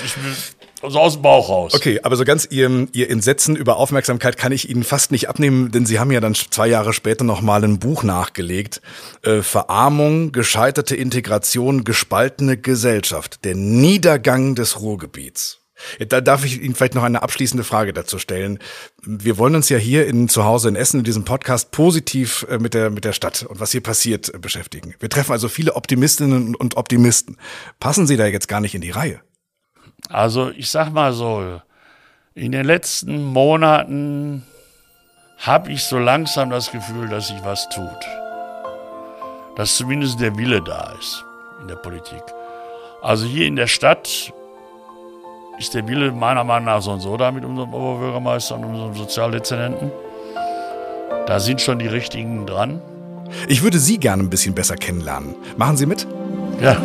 [0.83, 1.75] Also aus dem Bauch raus.
[1.75, 5.71] Okay, aber so ganz Ihr, Ihr Entsetzen über Aufmerksamkeit kann ich Ihnen fast nicht abnehmen,
[5.71, 8.81] denn Sie haben ja dann zwei Jahre später nochmal ein Buch nachgelegt.
[9.23, 13.45] Äh, Verarmung, gescheiterte Integration, gespaltene Gesellschaft.
[13.45, 15.60] Der Niedergang des Ruhrgebiets.
[16.09, 18.59] Da darf ich Ihnen vielleicht noch eine abschließende Frage dazu stellen.
[19.03, 22.59] Wir wollen uns ja hier in zu Hause in Essen in diesem Podcast positiv äh,
[22.59, 24.95] mit der mit der Stadt und was hier passiert äh, beschäftigen.
[25.01, 27.37] Wir treffen also viele Optimistinnen und Optimisten.
[27.79, 29.21] Passen Sie da jetzt gar nicht in die Reihe?
[30.09, 31.61] Also ich sag mal so,
[32.35, 34.45] in den letzten Monaten
[35.39, 37.89] habe ich so langsam das Gefühl, dass sich was tut.
[39.57, 41.25] Dass zumindest der Wille da ist
[41.61, 42.23] in der Politik.
[43.03, 44.33] Also hier in der Stadt
[45.61, 48.95] ist der Wille meiner Meinung nach so und so da mit unserem Oberbürgermeister und unserem
[48.95, 49.93] Sozialdezernenten.
[51.27, 52.81] Da sind schon die Richtigen dran.
[53.47, 55.37] Ich würde Sie gerne ein bisschen besser kennenlernen.
[55.59, 56.07] Machen Sie mit?
[56.63, 56.81] Ja,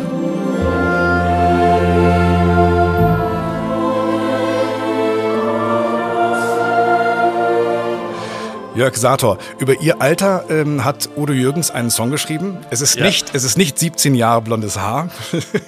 [8.76, 12.58] Jörg Sator, über Ihr Alter ähm, hat Udo Jürgens einen Song geschrieben.
[12.70, 13.04] Es ist, Ja.
[13.06, 15.08] nicht, es ist nicht 17 Jahre blondes Haar.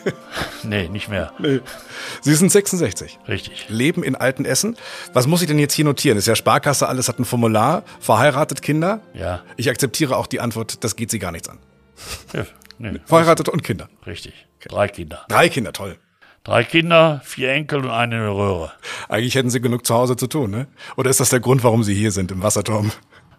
[0.63, 1.33] nee, nicht mehr.
[2.21, 3.19] Sie sind 66.
[3.27, 3.67] Richtig.
[3.71, 4.77] Leben in Altenessen.
[5.15, 6.19] Was muss ich denn jetzt hier notieren?
[6.19, 7.83] Ist ja Sparkasse, alles hat ein Formular.
[7.99, 9.01] Verheiratet, Kinder?
[9.15, 9.41] Ja.
[9.57, 11.59] Ich akzeptiere auch die Antwort, das geht Sie gar nichts an.
[12.35, 12.45] ja
[12.79, 13.89] nee, Verheiratet und Kinder.
[14.07, 14.47] richtig.
[14.69, 15.25] Drei Kinder.
[15.29, 15.97] Drei Kinder, toll.
[16.49, 18.73] Drei Kinder, vier Enkel und eine Röhre.
[19.11, 20.67] Eigentlich hätten Sie genug zu Hause zu tun, ne?
[20.97, 22.91] Oder ist das der Grund, warum Sie hier sind, im Wasserturm?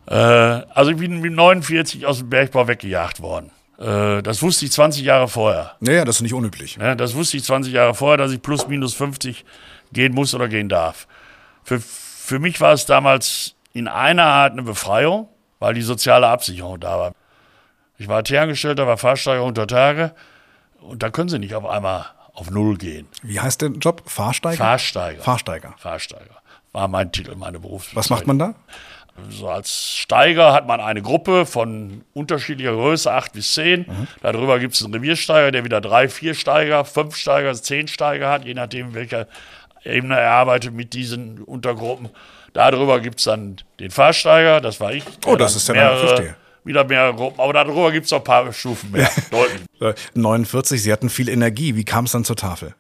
[0.06, 3.50] Äh, also ich bin mit 49 aus dem Bergbau weggejagt worden.
[3.80, 5.72] Äh, das wusste ich 20 Jahre vorher.
[5.80, 6.78] Naja, das ist nicht unüblich.
[6.78, 6.96] Ne?
[6.96, 9.44] Das wusste ich 20 Jahre vorher, dass ich plus minus 50
[9.92, 11.08] gehen muss oder gehen darf.
[11.64, 16.80] Für, für mich war es damals in einer Art eine Befreiung, weil die soziale Absicherung
[16.80, 17.14] da war.
[17.98, 20.14] Ich war T-Angestellter, war Fahrsteiger unter Tage
[20.80, 22.06] und da können sie nicht auf einmal
[22.40, 23.08] auf Null gehen.
[23.22, 24.04] Wie heißt der Job?
[24.06, 24.58] Fahrsteiger?
[24.58, 25.22] Fahrsteiger.
[25.22, 25.76] Fahrsteiger.
[25.78, 26.42] Fahrsteiger.
[26.72, 27.98] War mein Titel, meine Berufsbezeichnung.
[27.98, 28.56] Was macht man da?
[29.30, 33.86] So als Steiger hat man eine Gruppe von unterschiedlicher Größe, acht bis zehn.
[34.22, 38.46] Darüber gibt es einen Reviersteiger, der wieder drei, vier Steiger, fünf Steiger, zehn Steiger hat,
[38.46, 39.28] je nachdem, welcher
[39.84, 42.10] Ebene er arbeitet mit diesen Untergruppen.
[42.54, 45.04] Darüber gibt es dann den Fahrsteiger, das war ich.
[45.26, 46.36] Oh, der das ist ja dann, verstehe.
[46.64, 49.10] Wieder mehrere Gruppen, aber darüber gibt es noch ein paar Stufen mehr.
[49.32, 49.62] Deutlich.
[49.82, 51.74] Äh, 49, Sie hatten viel Energie.
[51.74, 52.76] Wie kam es dann zur Tafel?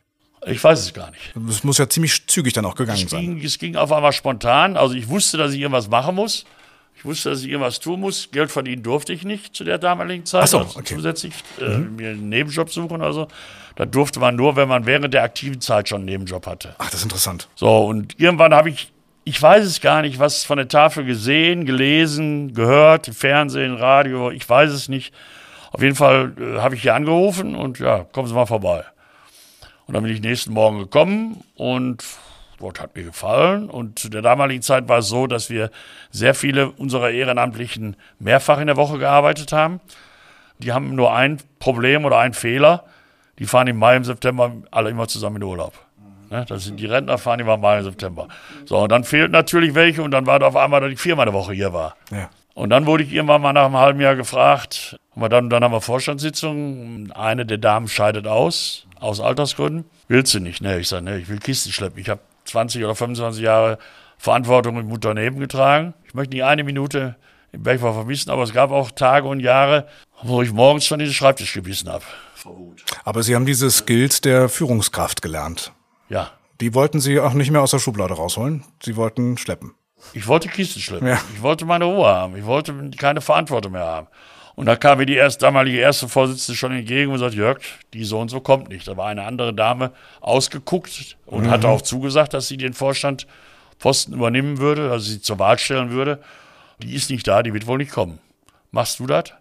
[0.45, 1.33] Ich weiß es gar nicht.
[1.49, 3.21] Es muss ja ziemlich zügig dann auch gegangen Es sein.
[3.21, 4.75] ging, es ging auf einmal spontan.
[4.75, 6.43] Also ich wusste, dass ich irgendwas machen muss.
[6.97, 8.29] Ich wusste, dass ich irgendwas tun muss.
[8.31, 10.43] Geld verdienen durfte ich nicht zu der damaligen Zeit.
[10.43, 10.93] Ach so, also okay.
[10.95, 10.97] Mhm.
[10.97, 13.29] Zusätzlich äh, mir einen Nebenjob suchen oder so.
[13.77, 16.75] Das durfte man nur, wenn man während der aktiven Zeit schon einen Nebenjob hatte.
[16.79, 17.47] Ach, das ist interessant.
[17.55, 18.91] So, und irgendwann habe ich,
[19.29, 24.31] ich weiß es gar nicht, was von der Tafel gesehen, gelesen, gehört, im Fernsehen, Radio,
[24.31, 25.13] ich weiß es nicht.
[25.71, 28.83] Auf jeden Fall äh, habe ich hier angerufen und ja, kommen Sie mal vorbei.
[29.85, 32.03] Und dann bin ich nächsten Morgen gekommen und
[32.57, 33.69] Wort hat mir gefallen.
[33.69, 35.69] Und zu der damaligen Zeit war es so, dass wir
[36.09, 39.79] sehr viele unserer Ehrenamtlichen mehrfach in der Woche gearbeitet haben.
[40.57, 42.85] Die haben nur ein Problem oder einen Fehler.
[43.37, 45.73] Die fahren im Mai, im September alle immer zusammen in Urlaub.
[46.29, 48.27] Ne, das sind die Rentner, fahren immer im Mai, im September.
[48.65, 51.27] So, und dann fehlten natürlich welche und dann war da auf einmal, dass ich viermal
[51.27, 51.95] eine Woche hier war.
[52.11, 52.29] Ja.
[52.53, 55.71] Und dann wurde ich irgendwann mal nach einem halben Jahr gefragt, aber dann, dann haben
[55.71, 59.85] wir Vorstandssitzung, eine der Damen scheidet aus, aus Altersgründen.
[60.07, 60.61] Willst du nicht?
[60.61, 61.99] Ne, ich sage, ne, ich will Kisten schleppen.
[61.99, 63.77] Ich habe 20 oder 25 Jahre
[64.17, 65.93] Verantwortung im Unternehmen getragen.
[66.05, 67.15] Ich möchte nicht eine Minute
[67.51, 69.87] im Bergbau vermissen, aber es gab auch Tage und Jahre,
[70.21, 72.03] wo ich morgens schon den Schreibtisch gebissen habe.
[73.03, 75.71] Aber Sie haben diese Skills der Führungskraft gelernt.
[76.09, 78.63] Ja, Die wollten Sie auch nicht mehr aus der Schublade rausholen.
[78.83, 79.73] Sie wollten schleppen.
[80.13, 81.07] ich wollte Kisten schleppen.
[81.07, 81.19] Ja.
[81.33, 82.35] Ich wollte meine Ruhe haben.
[82.35, 84.07] Ich wollte keine Verantwortung mehr haben.
[84.55, 87.59] Und da kam mir die erst, damalige erste Vorsitzende schon entgegen und sagte, Jörg,
[87.93, 88.85] die so und so kommt nicht.
[88.89, 93.25] Da war eine andere Dame ausgeguckt und hatte auch zugesagt, dass sie den Vorstand
[93.77, 96.21] Posten übernehmen würde, also sie zur Wahl stellen würde.
[96.79, 98.19] Die ist nicht da, die wird wohl nicht kommen.
[98.71, 99.31] Machst du das?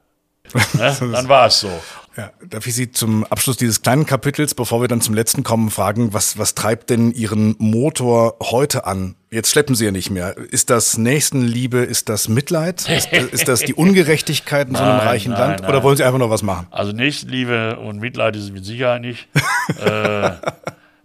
[0.74, 0.96] Ne?
[1.12, 1.70] Dann war es so.
[2.16, 5.70] Ja, darf ich Sie zum Abschluss dieses kleinen Kapitels, bevor wir dann zum letzten kommen,
[5.70, 9.14] fragen, was, was treibt denn Ihren Motor heute an?
[9.30, 10.36] Jetzt schleppen Sie ja nicht mehr.
[10.36, 11.78] Ist das Nächstenliebe?
[11.78, 12.88] Ist das Mitleid?
[12.88, 15.60] Ist, ist das die Ungerechtigkeit in so einem Nein, reichen nein, Land?
[15.60, 15.70] nein.
[15.70, 16.66] Oder wollen Sie einfach nur was machen?
[16.72, 19.28] Also Nächstenliebe und Mitleid ist es mit Sicherheit nicht.
[19.80, 20.32] äh,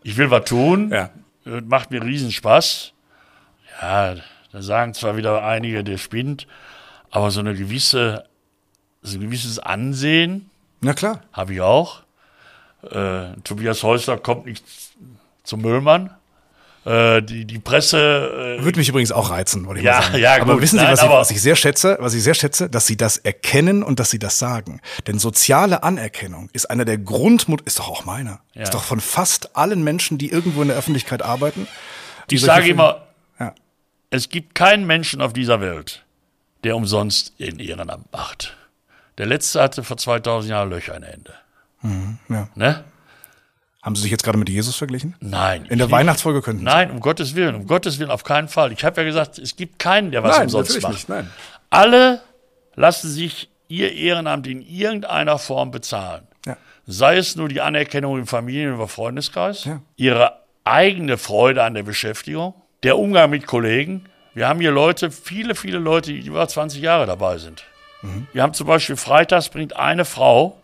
[0.01, 0.89] ich will was tun.
[0.91, 1.12] Ja.
[1.45, 2.93] Äh, Macht mir riesen Spaß.
[3.82, 4.15] Ja,
[4.51, 6.47] da sagen zwar wieder einige, der spinnt,
[7.12, 8.23] aber so eine gewisse,
[9.04, 10.50] so ein gewisses Ansehen
[10.82, 11.22] Na klar.
[11.34, 12.02] habe ich auch.
[12.89, 14.63] Äh, Tobias Häusler kommt nicht
[15.44, 16.10] zum Müllmann.
[16.86, 20.18] Äh, die, die Presse äh, Würde mich übrigens auch reizen, wollte ich Ja, mal sagen.
[20.20, 20.63] ja, aber gut.
[20.63, 22.86] wissen Sie, Nein, was, ich, aber- was ich sehr schätze, was ich sehr schätze, dass
[22.88, 24.82] Sie das erkennen und dass Sie das sagen.
[25.08, 28.42] Denn soziale Anerkennung ist einer der Grundmut, ist doch auch meiner.
[28.54, 28.63] Ja.
[28.63, 31.68] Ist doch von fast allen Menschen, die irgendwo in der Öffentlichkeit arbeiten.
[32.30, 33.04] die Ich sage immer,
[33.39, 33.54] Ja.
[34.10, 36.04] es gibt keinen Menschen auf dieser Welt,
[36.66, 38.58] der umsonst in Ehrenamt macht.
[39.17, 41.34] Der letzte hatte vor 2000 Jahren Löcher in der Ende.
[42.30, 42.47] ja.
[42.56, 42.84] Ne?
[43.82, 45.15] Haben Sie sich jetzt gerade mit Jesus verglichen?
[45.19, 45.65] Nein.
[45.65, 46.65] In der ich- Weihnachtsfolge könnten Sie.
[46.65, 48.71] Nein, um Gottes Willen, um Gottes Willen, auf keinen Fall.
[48.71, 51.10] Ich habe ja gesagt, es gibt keinen, der was umsonst macht.
[51.10, 51.30] Nein.
[51.69, 52.21] Alle
[52.76, 56.26] lassen sich ihr Ehrenamt in irgendeiner Form bezahlen.
[56.45, 56.56] Ja.
[56.88, 59.82] Sei es nur die Anerkennung im Familien- oder Freundeskreis, Ja.
[59.97, 64.06] ihre eigene Freude an der Beschäftigung, der Umgang mit Kollegen.
[64.34, 67.65] Wir haben hier Leute, viele, viele Leute, die über 20 Jahre dabei sind.
[68.34, 70.60] Wir haben zum Beispiel freitags bringt eine Frau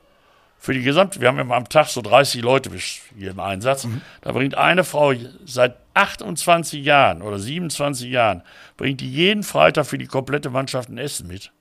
[0.57, 2.69] für die gesamte, wir haben immer am Tag so 30 Leute
[3.17, 3.87] hier im Einsatz,
[4.21, 5.13] da bringt eine Frau
[5.45, 8.43] seit 28 Jahren oder 27 Jahren,
[8.75, 11.51] bringt die jeden Freitag für die komplette Mannschaft ein Essen mit.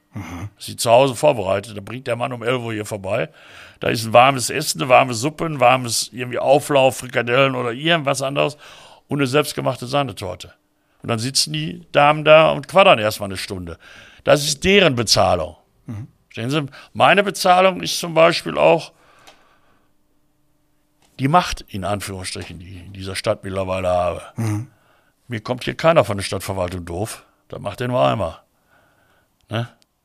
[0.57, 1.77] Das sie zu Hause vorbereitet.
[1.77, 3.29] Da bringt der Mann um 11 Uhr hier vorbei.
[3.79, 8.23] Da ist ein warmes Essen, eine warme Suppe, ein warmes irgendwie Auflauf, Frikadellen oder irgendwas
[8.23, 8.57] anderes
[9.07, 10.55] und eine selbstgemachte Sahnetorte.
[11.03, 13.79] Und dann sitzen die Damen da und quaddern erstmal eine Stunde.
[14.25, 15.57] Das ist deren Bezahlung.
[16.39, 16.73] Verstehen Sie?
[16.93, 18.93] Meine Bezahlung ist zum Beispiel auch
[21.19, 24.23] die Macht, in Anführungsstrichen, die ich in dieser Stadt mittlerweile habe.
[25.27, 27.25] Mir kommt hier keiner von der Stadtverwaltung doof.
[27.49, 28.39] Das macht er nur einmal.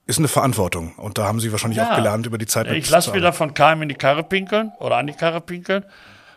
[0.06, 0.96] Ist eine Verantwortung.
[0.96, 1.92] Und da haben Sie wahrscheinlich Ja.
[1.92, 2.68] auch gelernt über die Zeit.
[2.72, 5.86] Ich lasse mir da von keinem in die Karre pinkeln oder an die Karre pinkeln.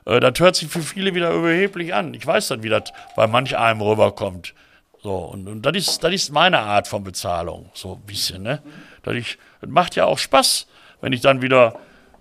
[0.05, 2.15] Äh, das hört sich für viele wieder überheblich an.
[2.15, 4.55] Ich weiß dann, wie das bei manch einem rüberkommt.
[5.03, 8.43] So, und, und das, ist, das ist meine Art von Bezahlung, so ein bisschen.
[8.43, 8.63] Ne?
[9.15, 10.67] Das macht ja auch Spaß,
[11.01, 11.79] wenn ich dann wieder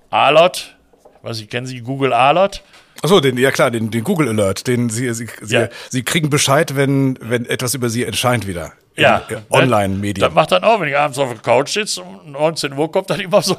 [0.10, 0.78] Alert,
[1.22, 2.64] was ich kennen Sie, Google Alert,
[3.02, 5.68] Achso, den, ja klar, den, den Google Alert, den Sie, Sie, Ja.
[5.90, 8.74] Sie kriegen Bescheid, wenn, wenn etwas über Sie erscheint wieder.
[8.96, 9.24] Ja?
[9.50, 10.26] Online-Medien.
[10.26, 13.10] Das macht dann auch, wenn ich abends auf der Couch sitze, um 19 Uhr kommt
[13.10, 13.58] dann immer so,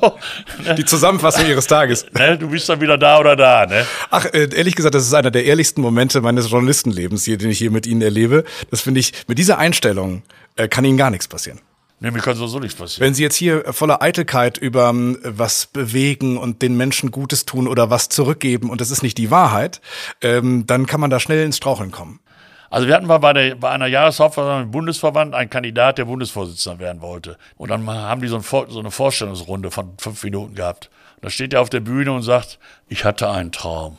[0.64, 0.74] ne?
[0.74, 2.06] Die Zusammenfassung Ihres Tages.
[2.12, 2.38] ne?
[2.38, 3.66] du bist dann wieder da oder da.
[3.66, 3.86] Ne?
[4.10, 7.58] Ach, äh, ehrlich gesagt, das ist einer der ehrlichsten Momente meines Journalistenlebens hier, den ich
[7.58, 8.44] hier mit Ihnen erlebe.
[8.70, 10.22] Das finde ich, mit dieser Einstellung
[10.56, 11.60] äh, kann Ihnen gar nichts passieren.
[11.98, 13.06] Ne, mir kann so nichts passieren.
[13.06, 17.66] Wenn Sie jetzt hier voller Eitelkeit über ähm, was bewegen und den Menschen Gutes tun
[17.66, 19.80] oder was zurückgeben und das ist nicht die Wahrheit,
[20.20, 22.20] ähm, dann kann man da schnell ins Straucheln kommen.
[22.68, 26.78] Also wir hatten mal bei, der, bei einer Jahreshauptversammlung im Bundesverband einen Kandidat, der Bundesvorsitzender
[26.78, 27.38] werden wollte.
[27.56, 30.90] Und dann haben die so, ein so eine Vorstellungsrunde von fünf Minuten gehabt.
[31.16, 33.96] Und da steht er auf der Bühne und sagt, ich hatte einen Traum.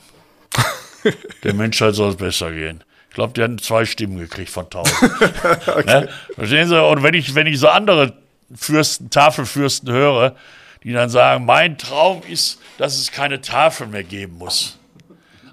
[1.44, 2.84] der Menschheit soll es besser gehen.
[3.18, 5.02] Ich glaube, der hat zwei Stimmen gekriegt von tausend.
[5.88, 6.08] ne?
[6.36, 6.80] Verstehen Sie?
[6.80, 8.14] Und wenn ich, wenn ich so andere
[8.54, 10.36] Fürsten, Tafelfürsten höre,
[10.84, 14.78] die dann sagen, mein Traum ist, dass es keine Tafel mehr geben muss.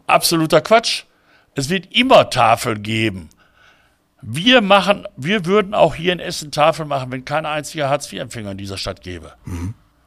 [0.06, 1.04] Absoluter Quatsch.
[1.54, 3.30] Es wird immer Tafeln geben.
[4.20, 8.58] Wir machen, wir würden auch hier in Essen Tafel machen, wenn kein einziger Hartz-IV-Empfänger in
[8.58, 9.32] dieser Stadt gäbe.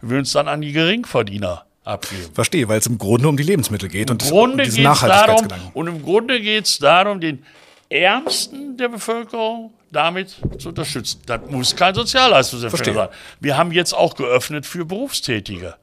[0.02, 2.34] Wir würden es dann an die Geringverdiener abgeben.
[2.34, 5.00] Verstehe, weil es im Grunde um die Lebensmittel geht und Im Grunde diesen geht es
[5.00, 5.71] darum, Nachhaltigkeitsgedanken.
[5.73, 7.43] und im Grunde geht es darum, den
[7.89, 11.21] Ärmsten der Bevölkerung damit zu unterstützen.
[11.26, 13.10] Das muss kein Sozialleistungsempfänger sein.
[13.39, 15.76] Wir haben jetzt auch geöffnet für Berufstätige.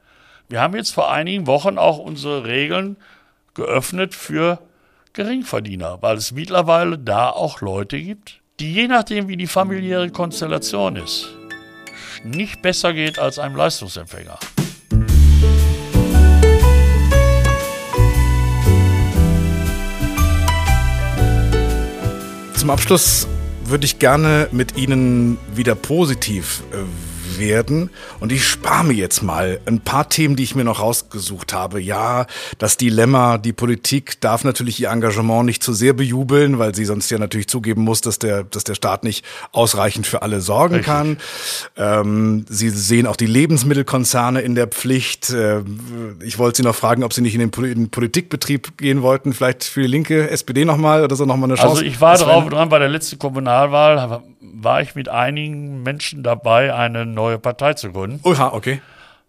[0.49, 2.97] Wir haben jetzt vor einigen Wochen auch unsere Regeln
[3.55, 4.59] geöffnet für
[5.15, 10.97] Geringverdiener, weil es mittlerweile da auch Leute gibt, die je nachdem, wie die familiäre Konstellation
[10.97, 11.29] ist,
[12.25, 14.39] nicht besser geht als einem Leistungsempfänger.
[22.65, 23.29] Zum Abschluss
[23.67, 26.77] würde ich gerne mit Ihnen wieder positiv äh,
[27.39, 27.91] werden.
[28.21, 31.81] Und ich spare mir jetzt mal ein paar Themen, die ich mir noch rausgesucht habe.
[31.81, 32.27] Ja,
[32.59, 37.11] das Dilemma, die Politik darf natürlich ihr Engagement nicht zu sehr bejubeln, weil sie sonst
[37.11, 40.93] ja natürlich zugeben muss, dass der, dass der Staat nicht ausreichend für alle sorgen Richtig.
[40.93, 41.19] kann.
[41.77, 45.31] Ähm, sie sehen auch die Lebensmittelkonzerne in der Pflicht.
[45.31, 45.63] Äh,
[46.23, 49.33] ich wollte Sie noch fragen, ob Sie nicht in den, in den Politikbetrieb gehen wollten,
[49.33, 51.71] vielleicht für die linke SPD nochmal oder so nochmal eine Chance.
[51.71, 54.23] Also ich war drauf dran bei der letzten Kommunalwahl,
[54.65, 58.21] war ich mit einigen Menschen dabei, eine neue Partei zu gründen.
[58.25, 58.81] Oha, okay.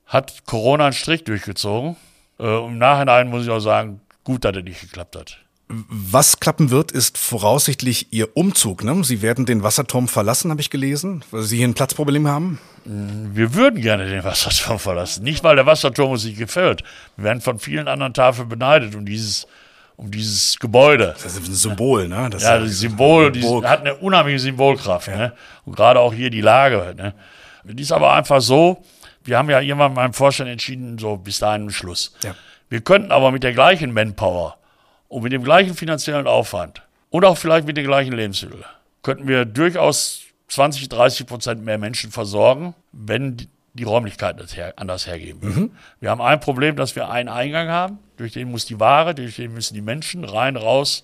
[0.06, 1.96] Hat Corona einen Strich durchgezogen.
[2.40, 5.38] Äh, Im Nachhinein muss ich auch sagen, gut, dass er nicht geklappt hat.
[5.68, 8.84] Was klappen wird, ist voraussichtlich Ihr Umzug.
[8.84, 9.04] Ne?
[9.04, 12.60] Sie werden den Wasserturm verlassen, habe ich gelesen, weil Sie hier ein Platzproblem haben.
[12.84, 15.24] Wir würden gerne den Wasserturm verlassen.
[15.24, 16.84] Nicht, weil der Wasserturm uns nicht gefällt.
[17.18, 19.48] Wir werden von vielen anderen Tafeln beneidet um dieses
[19.98, 21.16] um dieses Gebäude.
[21.22, 22.30] Das ist ein Symbol, ne?
[22.30, 23.32] Das ja, das Symbol.
[23.32, 25.08] Die hat eine unheimliche Symbolkraft.
[25.08, 25.18] Ja.
[25.18, 25.34] Ne?
[25.66, 26.94] Und gerade auch hier die Lage.
[26.98, 27.14] Ne?
[27.64, 28.84] Die ist aber einfach so,
[29.24, 32.14] wir haben ja irgendwann mit meinem Vorstand entschieden, so bis dahin Schluss.
[32.24, 32.36] Ja.
[32.70, 34.58] Wir könnten aber mit der gleichen Manpower
[35.08, 38.66] und mit dem gleichen finanziellen Aufwand und auch vielleicht mit den gleichen Lebensmitteln,
[39.04, 45.40] könnten wir durchaus 20, 30 Prozent mehr Menschen versorgen, wenn die, Räumlichkeiten her, anders hergeben.
[45.42, 45.72] Mhm.
[46.00, 49.36] Wir haben ein Problem, dass wir einen Eingang haben, durch den muss die Ware, durch
[49.36, 51.04] den müssen die Menschen rein, raus.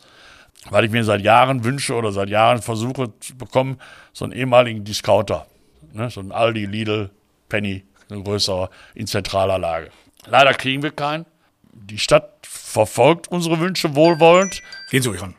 [0.70, 3.80] Weil ich mir seit Jahren wünsche oder seit Jahren versuche zu bekommen,
[4.14, 5.48] so einen ehemaligen Discounter.
[5.94, 7.10] Ne, so ein Aldi, Lidl,
[7.50, 9.90] Penny, ein größerer in zentraler Lage.
[10.28, 11.26] Leider kriegen wir keinen.
[11.74, 14.62] Die Stadt verfolgt unsere Wünsche wohlwollend.
[14.92, 15.36] Gehen Sie ruhig ran.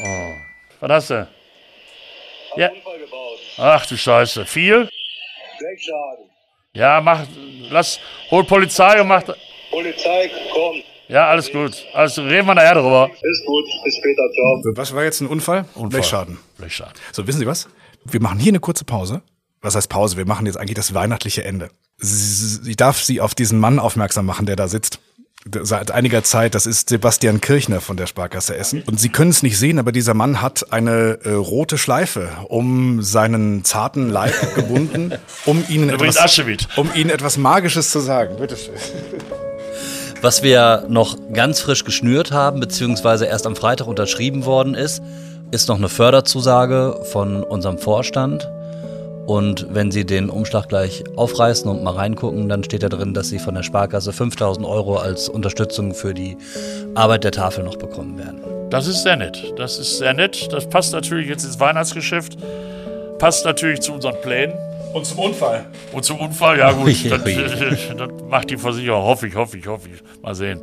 [0.00, 0.34] Oh.
[0.80, 1.28] Was hast du?
[2.56, 2.70] Ja.
[3.56, 4.44] Ach du Scheiße.
[4.44, 4.88] Viel?
[5.60, 6.30] Dreckschaden.
[6.74, 7.26] Ja, mach,
[7.70, 7.98] lass,
[8.30, 9.22] hol Polizei und mach.
[9.70, 10.82] Polizei, komm.
[11.08, 11.86] Ja, alles gut.
[11.94, 13.10] Also reden wir nachher drüber.
[13.10, 14.62] Ist gut, bis später, ciao.
[14.76, 15.64] Was war jetzt ein Unfall?
[15.74, 15.88] Unfall.
[15.88, 16.38] Blechschaden.
[16.58, 16.94] Blechschaden.
[17.12, 17.68] So, wissen Sie was?
[18.04, 19.22] Wir machen hier eine kurze Pause.
[19.62, 20.16] Was heißt Pause?
[20.16, 21.70] Wir machen jetzt eigentlich das weihnachtliche Ende.
[22.00, 25.00] Ich darf Sie auf diesen Mann aufmerksam machen, der da sitzt
[25.62, 28.82] seit einiger Zeit, das ist Sebastian Kirchner von der Sparkasse Essen.
[28.86, 33.02] Und Sie können es nicht sehen, aber dieser Mann hat eine äh, rote Schleife um
[33.02, 36.40] seinen zarten Leib gebunden, um Ihnen, etwas,
[36.76, 38.36] um Ihnen etwas Magisches zu sagen.
[38.38, 38.74] Bitte schön.
[40.20, 45.00] Was wir noch ganz frisch geschnürt haben, beziehungsweise erst am Freitag unterschrieben worden ist,
[45.52, 48.48] ist noch eine Förderzusage von unserem Vorstand
[49.28, 53.28] und wenn Sie den Umschlag gleich aufreißen und mal reingucken, dann steht da drin, dass
[53.28, 56.38] Sie von der Sparkasse 5000 Euro als Unterstützung für die
[56.94, 58.40] Arbeit der Tafel noch bekommen werden.
[58.70, 59.52] Das ist sehr nett.
[59.58, 60.50] Das ist sehr nett.
[60.50, 62.38] Das passt natürlich jetzt ins Weihnachtsgeschäft.
[63.18, 64.54] Passt natürlich zu unseren Plänen.
[64.94, 65.66] Und zum Unfall.
[65.92, 66.88] Und zum Unfall, ja gut.
[67.10, 67.22] das,
[67.98, 69.04] das, macht die Versicherung.
[69.04, 70.22] Hoffe ich, hoffe ich, hoffe ich.
[70.22, 70.62] Mal sehen.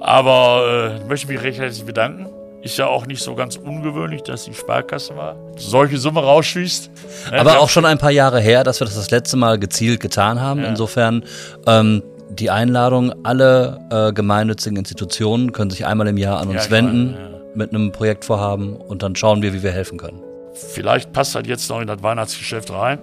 [0.00, 2.26] Aber äh, möchte mich recht herzlich bedanken.
[2.62, 6.90] Ist ja auch nicht so ganz ungewöhnlich, dass die Sparkasse mal solche Summe rausschießt.
[7.32, 10.40] Aber auch schon ein paar Jahre her, dass wir das das letzte Mal gezielt getan
[10.40, 10.60] haben.
[10.62, 10.68] Ja.
[10.68, 11.24] Insofern
[11.66, 16.70] ähm, die Einladung, alle äh, gemeinnützigen Institutionen können sich einmal im Jahr an uns ja,
[16.70, 17.40] wenden ja.
[17.54, 20.22] mit einem Projektvorhaben und dann schauen wir, wie wir helfen können.
[20.54, 23.00] Vielleicht passt das jetzt noch in das Weihnachtsgeschäft rein.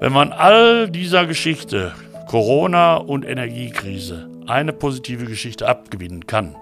[0.00, 1.92] Wenn man all dieser Geschichte,
[2.28, 6.54] Corona und Energiekrise, eine positive Geschichte abgewinnen kann,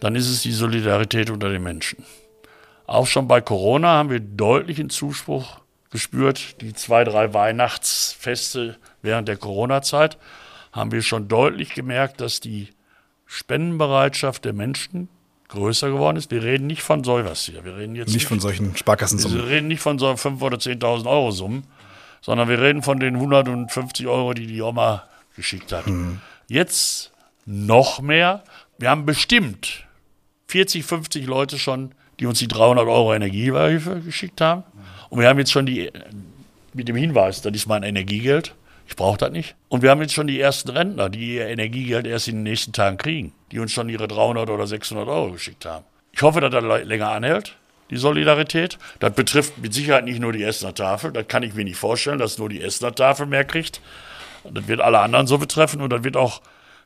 [0.00, 2.04] dann ist es die Solidarität unter den Menschen.
[2.86, 5.60] Auch schon bei Corona haben wir deutlichen Zuspruch
[5.90, 6.60] gespürt.
[6.60, 10.18] Die zwei, drei Weihnachtsfeste während der Corona-Zeit
[10.72, 12.68] haben wir schon deutlich gemerkt, dass die
[13.26, 15.08] Spendenbereitschaft der Menschen
[15.48, 16.30] größer geworden ist.
[16.30, 17.64] Wir reden nicht von sowas hier.
[17.64, 19.38] Wir reden jetzt nicht, nicht von solchen Sparkassensummen.
[19.38, 21.64] Wir reden nicht von so 5.000 oder 10.000 Euro Summen,
[22.20, 25.04] sondern wir reden von den 150 Euro, die die Oma
[25.36, 25.86] geschickt hat.
[25.86, 26.20] Mhm.
[26.48, 27.12] Jetzt
[27.46, 28.42] noch mehr.
[28.78, 29.86] Wir haben bestimmt
[30.50, 34.64] 40, 50 Leute schon, die uns die 300 Euro Energiehilfe geschickt haben.
[35.08, 35.90] Und wir haben jetzt schon die,
[36.74, 38.54] mit dem Hinweis, das ist mein Energiegeld,
[38.86, 39.54] ich brauche das nicht.
[39.68, 42.72] Und wir haben jetzt schon die ersten Rentner, die ihr Energiegeld erst in den nächsten
[42.72, 45.84] Tagen kriegen, die uns schon ihre 300 oder 600 Euro geschickt haben.
[46.10, 47.56] Ich hoffe, dass das länger anhält,
[47.90, 48.78] die Solidarität.
[48.98, 51.12] Das betrifft mit Sicherheit nicht nur die Essener Tafel.
[51.12, 53.80] Das kann ich mir nicht vorstellen, dass nur die Essener Tafel mehr kriegt.
[54.42, 56.40] Das wird alle anderen so betreffen und das wird auch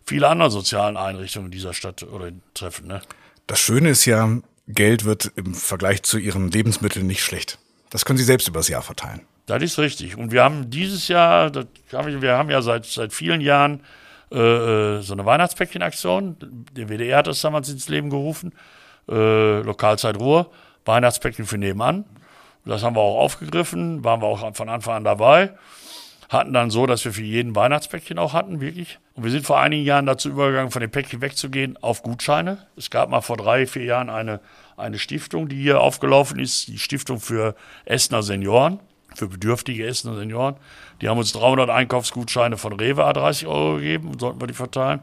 [0.04, 2.88] viele andere sozialen Einrichtungen in dieser Stadt oder treffen.
[2.88, 3.00] Ne?
[3.46, 7.58] Das Schöne ist ja, Geld wird im Vergleich zu ihren Lebensmitteln nicht schlecht.
[7.90, 9.20] Das können Sie selbst übers Jahr verteilen.
[9.46, 10.16] Das ist richtig.
[10.16, 13.80] Und wir haben dieses Jahr, wir haben ja seit, seit vielen Jahren
[14.32, 16.36] äh, äh, so eine Weihnachtspäckchenaktion.
[16.72, 18.52] Der WDR hat das damals ins Leben gerufen.
[19.08, 20.50] Äh, Lokalzeit Ruhr,
[20.86, 22.04] Weihnachtspäckchen für nebenan.
[22.64, 25.52] Das haben wir auch aufgegriffen, waren wir auch von Anfang an dabei.
[26.28, 28.98] Hatten dann so, dass wir für jeden Weihnachtspäckchen auch hatten, wirklich.
[29.14, 32.58] Und wir sind vor einigen Jahren dazu übergegangen, von den Päckchen wegzugehen auf Gutscheine.
[32.76, 34.40] Es gab mal vor drei, vier Jahren eine,
[34.76, 37.54] eine Stiftung, die hier aufgelaufen ist, die Stiftung für
[37.84, 38.80] Essener Senioren,
[39.14, 40.56] für bedürftige Essener Senioren.
[41.00, 44.54] Die haben uns 300 Einkaufsgutscheine von Rewe a 30 Euro gegeben und sollten wir die
[44.54, 45.00] verteilen.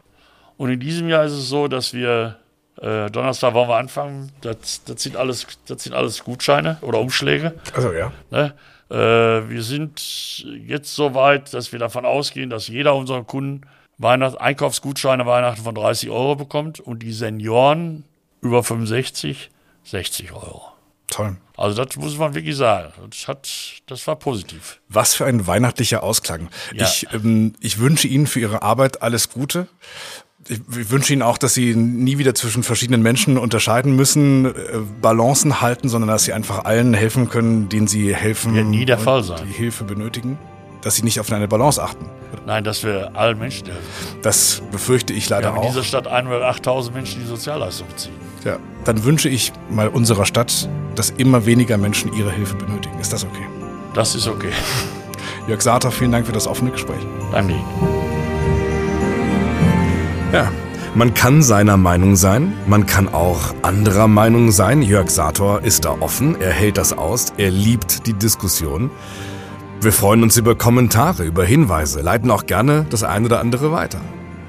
[0.58, 2.38] Und in diesem Jahr ist es so, dass wir
[2.82, 4.32] äh, Donnerstag wollen wir anfangen.
[4.42, 7.54] Das, das, sind alles, das sind alles Gutscheine oder Umschläge.
[7.74, 8.12] Also ja.
[8.30, 8.54] Ne?
[8.92, 13.62] Äh, wir sind jetzt so weit, dass wir davon ausgehen, dass jeder unserer Kunden
[13.98, 18.04] Weihnacht Einkaufsgutscheine Weihnachten von 30 Euro bekommt und die Senioren
[18.42, 19.50] über 65
[19.84, 20.64] 60 Euro.
[21.08, 21.38] Toll.
[21.58, 22.92] Also das muss man wirklich sagen.
[23.10, 23.50] Das, hat,
[23.86, 24.80] das war positiv.
[24.90, 26.50] Was für ein weihnachtlicher Ausklang.
[26.74, 26.86] Ja.
[26.86, 29.68] Ich, ähm, ich wünsche Ihnen für Ihre Arbeit alles Gute.
[30.52, 34.52] Ich, wünsche Ihnen auch, dass Sie nie wieder zwischen verschiedenen Menschen unterscheiden müssen, äh,
[35.02, 38.54] Balancen halten, sondern dass Sie einfach allen helfen können, denen Sie helfen.
[38.54, 39.40] Wird nie der Fall sein.
[39.48, 40.38] Die Hilfe benötigen.
[40.82, 42.06] Dass Sie nicht auf eine Balance achten.
[42.46, 43.82] Nein, dass wir allen Menschen helfen.
[44.24, 45.68] Das befürchte ich Wir leider haben in auch.
[45.68, 48.16] dieser Stadt 108.000 Menschen, die Sozialleistung beziehen.
[48.44, 48.58] Ja.
[48.84, 53.00] Dann wünsche ich mal unserer Stadt, dass immer weniger Menschen Ihre Hilfe benötigen.
[53.00, 53.46] Ist das okay?
[53.94, 54.52] Das ist okay.
[55.48, 57.00] Jörg Sater, vielen Dank für das offene Gespräch.
[57.32, 58.01] Danke Ihnen.
[60.34, 60.50] Ja,
[60.96, 64.82] man kann seiner Meinung sein, man kann auch anderer Meinung sein.
[64.82, 68.92] Jörg Sator ist da offen, er hält das aus, er liebt die Diskussion.
[69.82, 74.00] Wir freuen uns über Kommentare, über Hinweise, leiten auch gerne das eine oder andere weiter.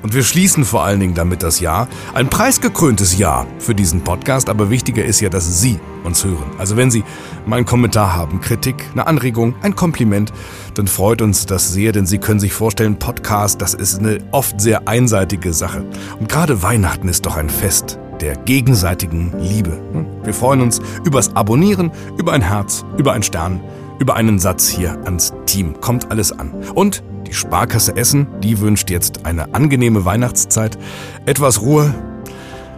[0.03, 4.51] Und wir schließen vor allen Dingen damit das Jahr, ein preisgekröntes Jahr für diesen Podcast,
[4.51, 6.51] aber wichtiger ist ja, dass Sie uns hören.
[6.59, 7.05] Also wenn Sie
[7.47, 10.33] mal einen Kommentar haben, Kritik, eine Anregung, ein Kompliment,
[10.75, 14.61] dann freut uns das sehr, denn Sie können sich vorstellen, Podcast, das ist eine oft
[14.61, 15.85] sehr einseitige Sache.
[16.19, 19.81] Und gerade Weihnachten ist doch ein Fest der gegenseitigen Liebe.
[20.25, 23.61] Wir freuen uns übers Abonnieren, über ein Herz, über einen Stern,
[23.99, 25.81] über einen Satz hier ans Team.
[25.81, 26.53] Kommt alles an.
[26.75, 27.03] Und
[27.33, 30.77] die Sparkasse Essen, die wünscht jetzt eine angenehme Weihnachtszeit,
[31.25, 31.95] etwas Ruhe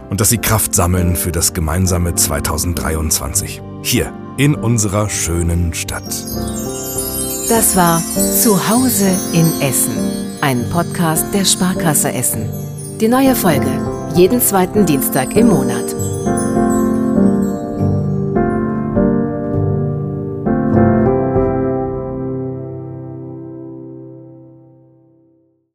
[0.09, 3.61] und dass Sie Kraft sammeln für das gemeinsame 2023.
[3.81, 6.07] Hier in unserer schönen Stadt.
[7.49, 8.01] Das war
[8.41, 12.49] Zuhause in Essen, ein Podcast der Sparkasse Essen.
[13.01, 13.67] Die neue Folge
[14.15, 15.94] jeden zweiten Dienstag im Monat.